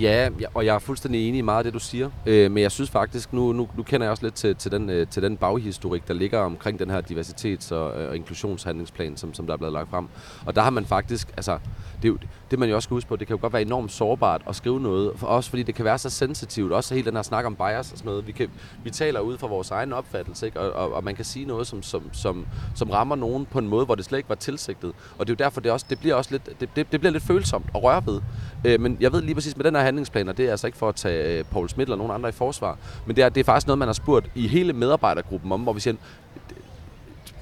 [0.00, 2.10] Ja, og jeg er fuldstændig enig i meget af det, du siger.
[2.26, 4.90] Øh, men jeg synes faktisk, nu, nu, nu kender jeg også lidt til, til, den,
[4.90, 9.34] øh, til den baghistorik, der ligger omkring den her diversitets- og, øh, og inklusionshandlingsplan, som,
[9.34, 10.08] som der er blevet lagt frem.
[10.46, 11.58] Og der har man faktisk, altså,
[11.96, 12.18] det, er jo,
[12.50, 14.56] det man jo også skal huske på, det kan jo godt være enormt sårbart at
[14.56, 17.44] skrive noget, for også fordi det kan være så sensitivt, også hele den her snak
[17.44, 18.26] om bias og sådan noget.
[18.26, 18.48] Vi, kan,
[18.84, 20.60] vi taler ud fra vores egen opfattelse, ikke?
[20.60, 23.68] Og, og, og man kan sige noget, som, som, som, som rammer nogen på en
[23.68, 24.92] måde, hvor det slet ikke var tilsigtet.
[25.18, 27.12] Og det er jo derfor, det, også, det bliver også lidt, det, det, det bliver
[27.12, 28.20] lidt følsomt at røre ved.
[28.64, 30.78] Øh, men jeg ved lige præcis med den her handlingsplan, og det er altså ikke
[30.78, 33.40] for at tage øh, Paul Schmidt eller nogen andre i forsvar, men det er, det
[33.40, 35.96] er faktisk noget, man har spurgt i hele medarbejdergruppen om, hvor vi siger,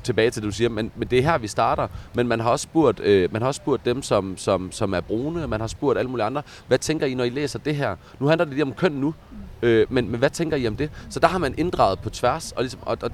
[0.02, 1.88] tilbage til det, du siger, men, men det er her, vi starter.
[2.14, 5.00] Men man har også spurgt, øh, man har også spurgt dem, som, som, som er
[5.00, 7.96] brune, man har spurgt alle mulige andre, hvad tænker I, når I læser det her?
[8.18, 9.14] Nu handler det lige om køn nu,
[9.62, 10.90] øh, men, men hvad tænker I om det?
[11.10, 13.10] Så der har man inddraget på tværs, og, ligesom, og, og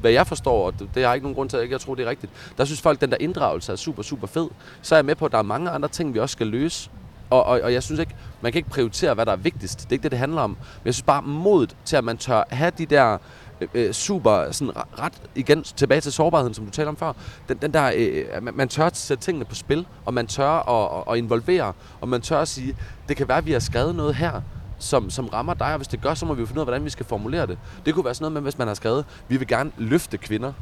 [0.00, 1.94] hvad jeg forstår, og det, det har jeg ikke nogen grund til, at jeg tror,
[1.94, 4.48] det er rigtigt, der synes folk, at den der inddragelse er super, super fed.
[4.82, 6.90] Så er jeg med på, at der er mange andre ting, vi også skal løse.
[7.32, 9.80] Og, og, og jeg synes ikke, man kan ikke prioritere, hvad der er vigtigst.
[9.80, 10.50] Det er ikke det, det handler om.
[10.50, 13.18] Men jeg synes bare modet til, at man tør have de der
[13.60, 17.12] øh, øh super sådan ret igen tilbage til sårbarheden, som du talte om før.
[17.48, 20.48] Den, den der, øh, man, man tør at sætte tingene på spil, og man tør
[20.48, 22.76] at, at, at involvere, og man tør at sige,
[23.08, 24.40] det kan være, at vi har skrevet noget her,
[24.78, 26.66] som, som rammer dig, og hvis det gør, så må vi jo finde ud af,
[26.66, 27.58] hvordan vi skal formulere det.
[27.86, 30.52] Det kunne være sådan noget med, hvis man har skrevet, vi vil gerne løfte kvinder.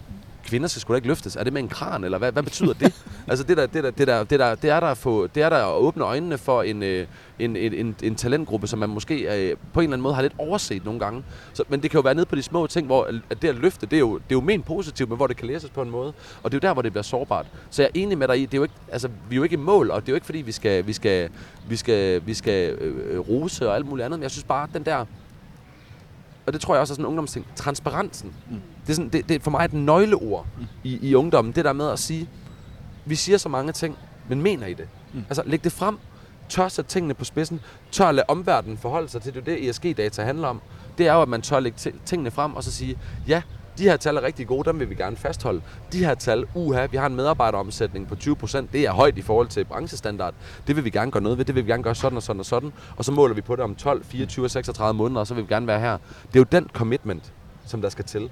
[0.45, 1.37] Kvinder skal sgu da ikke løftes.
[1.37, 3.03] Er det med en kran, eller hvad, hvad betyder det?
[3.31, 5.43] altså det der, det der, det der, det der, det er der at få, det
[5.43, 7.07] er der at åbne øjnene for en, øh,
[7.39, 10.23] en, en, en, en talentgruppe, som man måske øh, på en eller anden måde har
[10.23, 11.25] lidt overset nogle gange.
[11.53, 13.55] Så, men det kan jo være nede på de små ting, hvor at det at
[13.55, 15.83] løfte, det er, jo, det er jo ment positivt, men hvor det kan læses på
[15.83, 16.13] en måde.
[16.43, 17.47] Og det er jo der, hvor det bliver sårbart.
[17.71, 19.43] Så jeg er enig med dig i, det er jo ikke, altså, vi er jo
[19.43, 21.31] ikke i mål, og det er jo ikke fordi, vi skal, vi skal,
[21.69, 24.71] vi skal, vi skal øh, rose og alt muligt andet, men jeg synes bare, at
[24.75, 25.05] den der,
[26.47, 28.35] og det tror jeg også er sådan en ungdomsting, transparensen.
[28.51, 28.61] Mm.
[28.87, 30.67] Det, er sådan, det, det er for mig et nøgleord mm.
[30.85, 32.29] i, i ungdommen, det der med at sige,
[33.05, 33.97] vi siger så mange ting,
[34.29, 34.89] men mener I det?
[35.13, 35.25] Mm.
[35.29, 35.99] Altså læg det frem,
[36.49, 37.61] tør sætte tingene på spidsen,
[37.91, 39.47] tør at lade omverdenen forholde sig til det.
[39.47, 40.61] Det er det, ESG-data handler om.
[40.99, 43.43] Det er jo, at man tør lægge ti- tingene frem og så sige, ja,
[43.81, 45.61] de her tal er rigtig gode, dem vil vi gerne fastholde.
[45.93, 49.49] De her tal, uha, vi har en medarbejderomsætning på 20%, det er højt i forhold
[49.49, 50.35] til branchestandard.
[50.67, 52.41] Det vil vi gerne gøre noget ved, det vil vi gerne gøre sådan og sådan
[52.41, 52.73] og sådan.
[52.97, 55.55] Og så måler vi på det om 12, 24, 36 måneder, og så vil vi
[55.55, 55.93] gerne være her.
[56.27, 57.33] Det er jo den commitment,
[57.67, 58.31] som der skal til.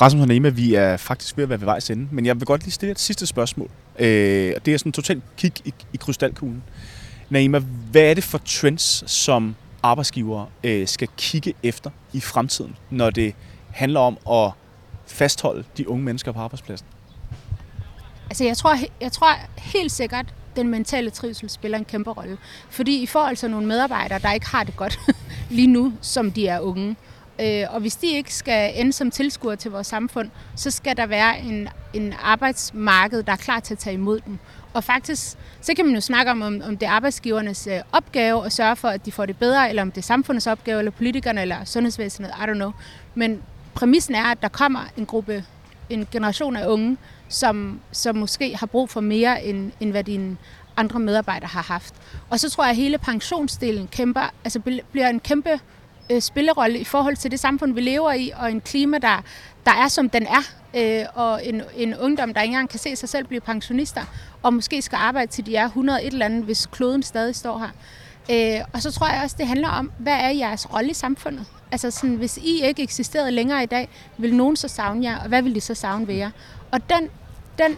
[0.00, 2.46] Rasmus og Nema, vi er faktisk ved at være ved vejs ende, men jeg vil
[2.46, 3.70] godt lige stille et sidste spørgsmål.
[3.98, 6.62] Øh, og det er sådan totalt kig i, i krystalkuglen.
[7.30, 7.58] Naima,
[7.90, 13.34] hvad er det for trends, som arbejdsgivere øh, skal kigge efter i fremtiden, når det
[13.70, 14.52] handler om at
[15.06, 16.86] fastholde de unge mennesker på arbejdspladsen?
[18.30, 22.38] Altså, jeg tror, jeg tror helt sikkert, den mentale trivsel spiller en kæmpe rolle.
[22.70, 24.98] Fordi I får altså nogle medarbejdere, der ikke har det godt
[25.50, 26.96] lige nu, som de er unge.
[27.40, 31.06] Øh, og hvis de ikke skal ende som tilskuere til vores samfund, så skal der
[31.06, 34.38] være en, en arbejdsmarked, der er klar til at tage imod dem.
[34.74, 38.52] Og faktisk, så kan man jo snakke om, om, det er arbejdsgivernes øh, opgave at
[38.52, 41.42] sørge for, at de får det bedre, eller om det er samfundets opgave, eller politikerne,
[41.42, 42.72] eller sundhedsvæsenet, I don't know.
[43.14, 43.42] Men
[43.78, 45.44] præmissen er, at der kommer en gruppe,
[45.90, 46.96] en generation af unge,
[47.28, 50.36] som, som måske har brug for mere, end, end hvad dine
[50.76, 51.94] andre medarbejdere har haft.
[52.30, 54.60] Og så tror jeg, at hele pensionsdelen kæmper, altså
[54.92, 55.60] bliver en kæmpe
[56.10, 59.22] øh, spillerolle i forhold til det samfund, vi lever i, og en klima, der,
[59.66, 60.42] der er, som den er,
[60.74, 64.02] øh, og en, en ungdom, der ikke engang kan se sig selv blive pensionister,
[64.42, 67.58] og måske skal arbejde til de er 100 et eller andet, hvis kloden stadig står
[67.58, 67.70] her.
[68.30, 71.46] Øh, og så tror jeg også, det handler om, hvad er jeres rolle i samfundet?
[71.72, 75.28] Altså sådan, hvis I ikke eksisterede længere i dag, vil nogen så savne jer, og
[75.28, 76.30] hvad vil de så savne ved jer?
[76.70, 77.08] Og den,
[77.58, 77.76] den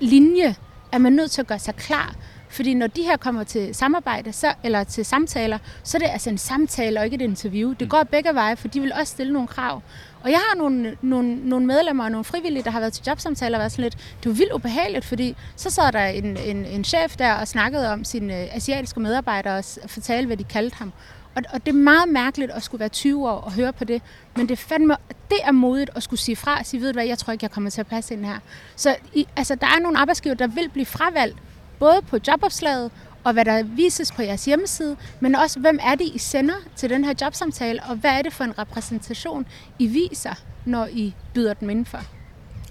[0.00, 0.54] linje
[0.92, 2.14] er man nødt til at gøre sig klar,
[2.48, 6.30] fordi når de her kommer til samarbejde, så, eller til samtaler, så er det altså
[6.30, 7.72] en samtale og ikke et interview.
[7.72, 9.82] Det går begge veje, for de vil også stille nogle krav.
[10.24, 13.58] Og jeg har nogle, nogle, nogle medlemmer og nogle frivillige, der har været til jobsamtaler
[13.58, 16.84] og været sådan lidt, det var vildt ubehageligt, fordi så sad der en, en, en
[16.84, 20.92] chef der og snakkede om sine øh, asiatiske medarbejdere og fortalte, hvad de kaldte ham.
[21.34, 24.02] Og, og det er meget mærkeligt at skulle være 20 år og høre på det,
[24.36, 24.96] men det, fandme,
[25.30, 27.44] det er modigt at skulle sige fra og sige, ved du hvad, jeg tror ikke,
[27.44, 28.38] jeg kommer til at passe ind her.
[28.76, 31.36] Så i, altså, der er nogle arbejdsgiver, der vil blive fravalgt,
[31.78, 32.90] både på jobopslaget
[33.24, 36.90] og hvad der vises på jeres hjemmeside, men også hvem er det, I sender til
[36.90, 39.46] den her jobsamtale, og hvad er det for en repræsentation,
[39.78, 42.00] I viser, når I byder dem indenfor.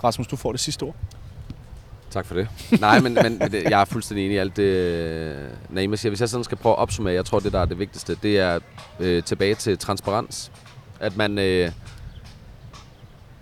[0.04, 0.96] Rasmus, du får det sidste ord.
[2.10, 2.48] Tak for det.
[2.80, 6.10] Nej, men, men jeg er fuldstændig enig i alt det, Naima siger.
[6.10, 8.40] Hvis jeg sådan skal prøve at opsummere, jeg tror, det der er det vigtigste, det
[8.40, 8.60] er
[9.00, 10.52] øh, tilbage til transparens.
[11.00, 11.72] At man, øh,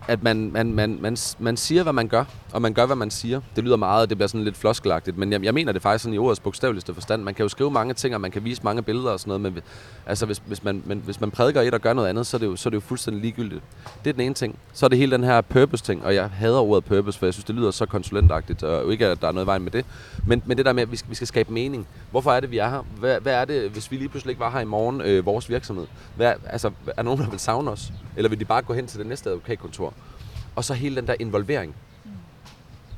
[0.09, 3.11] at man, man, man, man, man siger, hvad man gør, og man gør, hvad man
[3.11, 3.41] siger.
[3.55, 6.13] Det lyder meget, det bliver sådan lidt floskelagtigt, men jeg, jeg mener det faktisk sådan
[6.13, 7.23] i ordets bogstaveligste forstand.
[7.23, 9.41] Man kan jo skrive mange ting, og man kan vise mange billeder og sådan noget,
[9.41, 9.63] men
[10.05, 12.39] altså, hvis, hvis, man, men, hvis man prædiker et og gør noget andet, så er,
[12.39, 13.61] det jo, så er det jo fuldstændig ligegyldigt.
[14.03, 14.59] Det er den ene ting.
[14.73, 17.45] Så er det hele den her purpose-ting, og jeg hader ordet purpose, for jeg synes,
[17.45, 19.85] det lyder så konsulentagtigt, og ikke, at der er noget i vejen med det.
[20.27, 21.87] Men, men det der med, at vi skal, vi skal skabe mening.
[22.11, 22.85] Hvorfor er det, vi er her?
[22.99, 25.49] Hvad, hvad er det, hvis vi lige pludselig ikke var her i morgen, øh, vores
[25.49, 25.85] virksomhed?
[26.15, 27.93] Hvad, altså, er nogen, der vil savne os?
[28.17, 29.93] Eller vil de bare gå hen til det næste advokatkontor?
[30.55, 31.75] Og så hele den der involvering.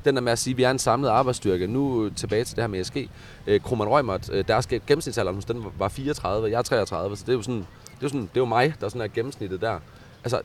[0.06, 1.68] Den der med at sige, at vi er en samlet arbejdsstyrke.
[1.68, 3.10] Nu tilbage til det her med ESG.
[3.48, 7.30] Øh, Kroman Rømert, øh, deres gennemsnitsalder hos den var 34, jeg er 33, så det
[7.30, 9.62] er jo sådan, det er jo, sådan, det er jo mig, der sådan er gennemsnittet
[9.62, 9.80] der.
[10.24, 10.42] Altså,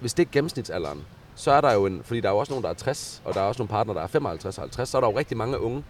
[0.00, 1.00] hvis det er gennemsnitsalderen,
[1.34, 3.34] så er der jo en, fordi der er jo også nogen, der er 60, og
[3.34, 5.36] der er også nogle partner, der er 55 og 50, så er der jo rigtig
[5.36, 5.84] mange unge,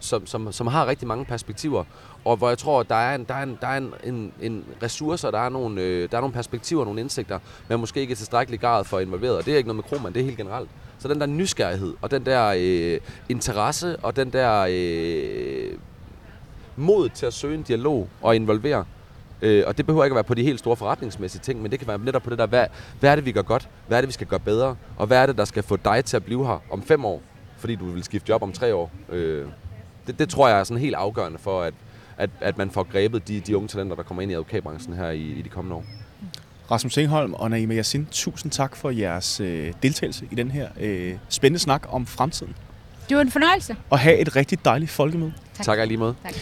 [0.00, 1.84] som, som, som har rigtig mange perspektiver,
[2.24, 4.64] og hvor jeg tror, der er en, der er en, der er en, en, en
[4.82, 7.38] ressourcer, der er, nogle, øh, der er nogle perspektiver, nogle indsigter,
[7.68, 9.36] men måske ikke i tilstrækkelig grad for involveret.
[9.36, 10.70] Og det er ikke noget med Kroman, det er helt generelt.
[10.98, 15.78] Så den der nysgerrighed, og den der øh, interesse, og den der øh,
[16.76, 18.84] mod til at søge en dialog og involvere,
[19.42, 21.78] Øh, og det behøver ikke at være på de helt store forretningsmæssige ting, men det
[21.78, 22.66] kan være netop på det der, hvad,
[23.00, 23.68] hvad er det, vi gør godt?
[23.88, 24.76] Hvad er det, vi skal gøre bedre?
[24.96, 27.22] Og hvad er det, der skal få dig til at blive her om fem år?
[27.56, 28.90] Fordi du vil skifte job om tre år.
[29.08, 29.46] Øh,
[30.10, 31.74] det, det tror jeg er sådan helt afgørende for, at,
[32.18, 35.10] at, at man får grebet de, de unge talenter, der kommer ind i advokatbranchen her
[35.10, 35.84] i, i de kommende år.
[36.70, 41.14] Rasmus Engholm og Naima Yassin, tusind tak for jeres øh, deltagelse i den her øh,
[41.28, 42.54] spændende snak om fremtiden.
[43.08, 43.76] Det var en fornøjelse.
[43.90, 45.32] Og have et rigtig dejligt folkemøde.
[45.54, 46.14] Tak, tak lige måde.
[46.24, 46.34] Tak.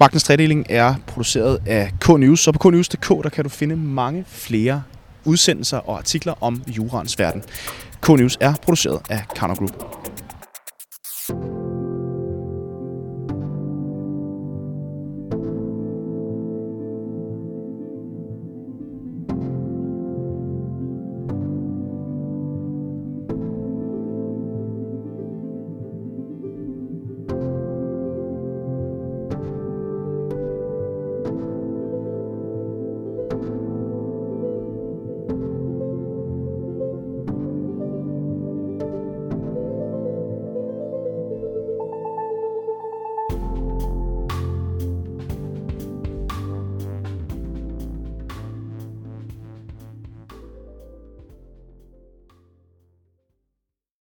[0.00, 4.82] Magtens Tredeling er produceret af K-News, og på knews.dk der kan du finde mange flere
[5.24, 7.42] udsendelser og artikler om jurans verden.
[8.02, 10.05] K-News er produceret af Karner Group.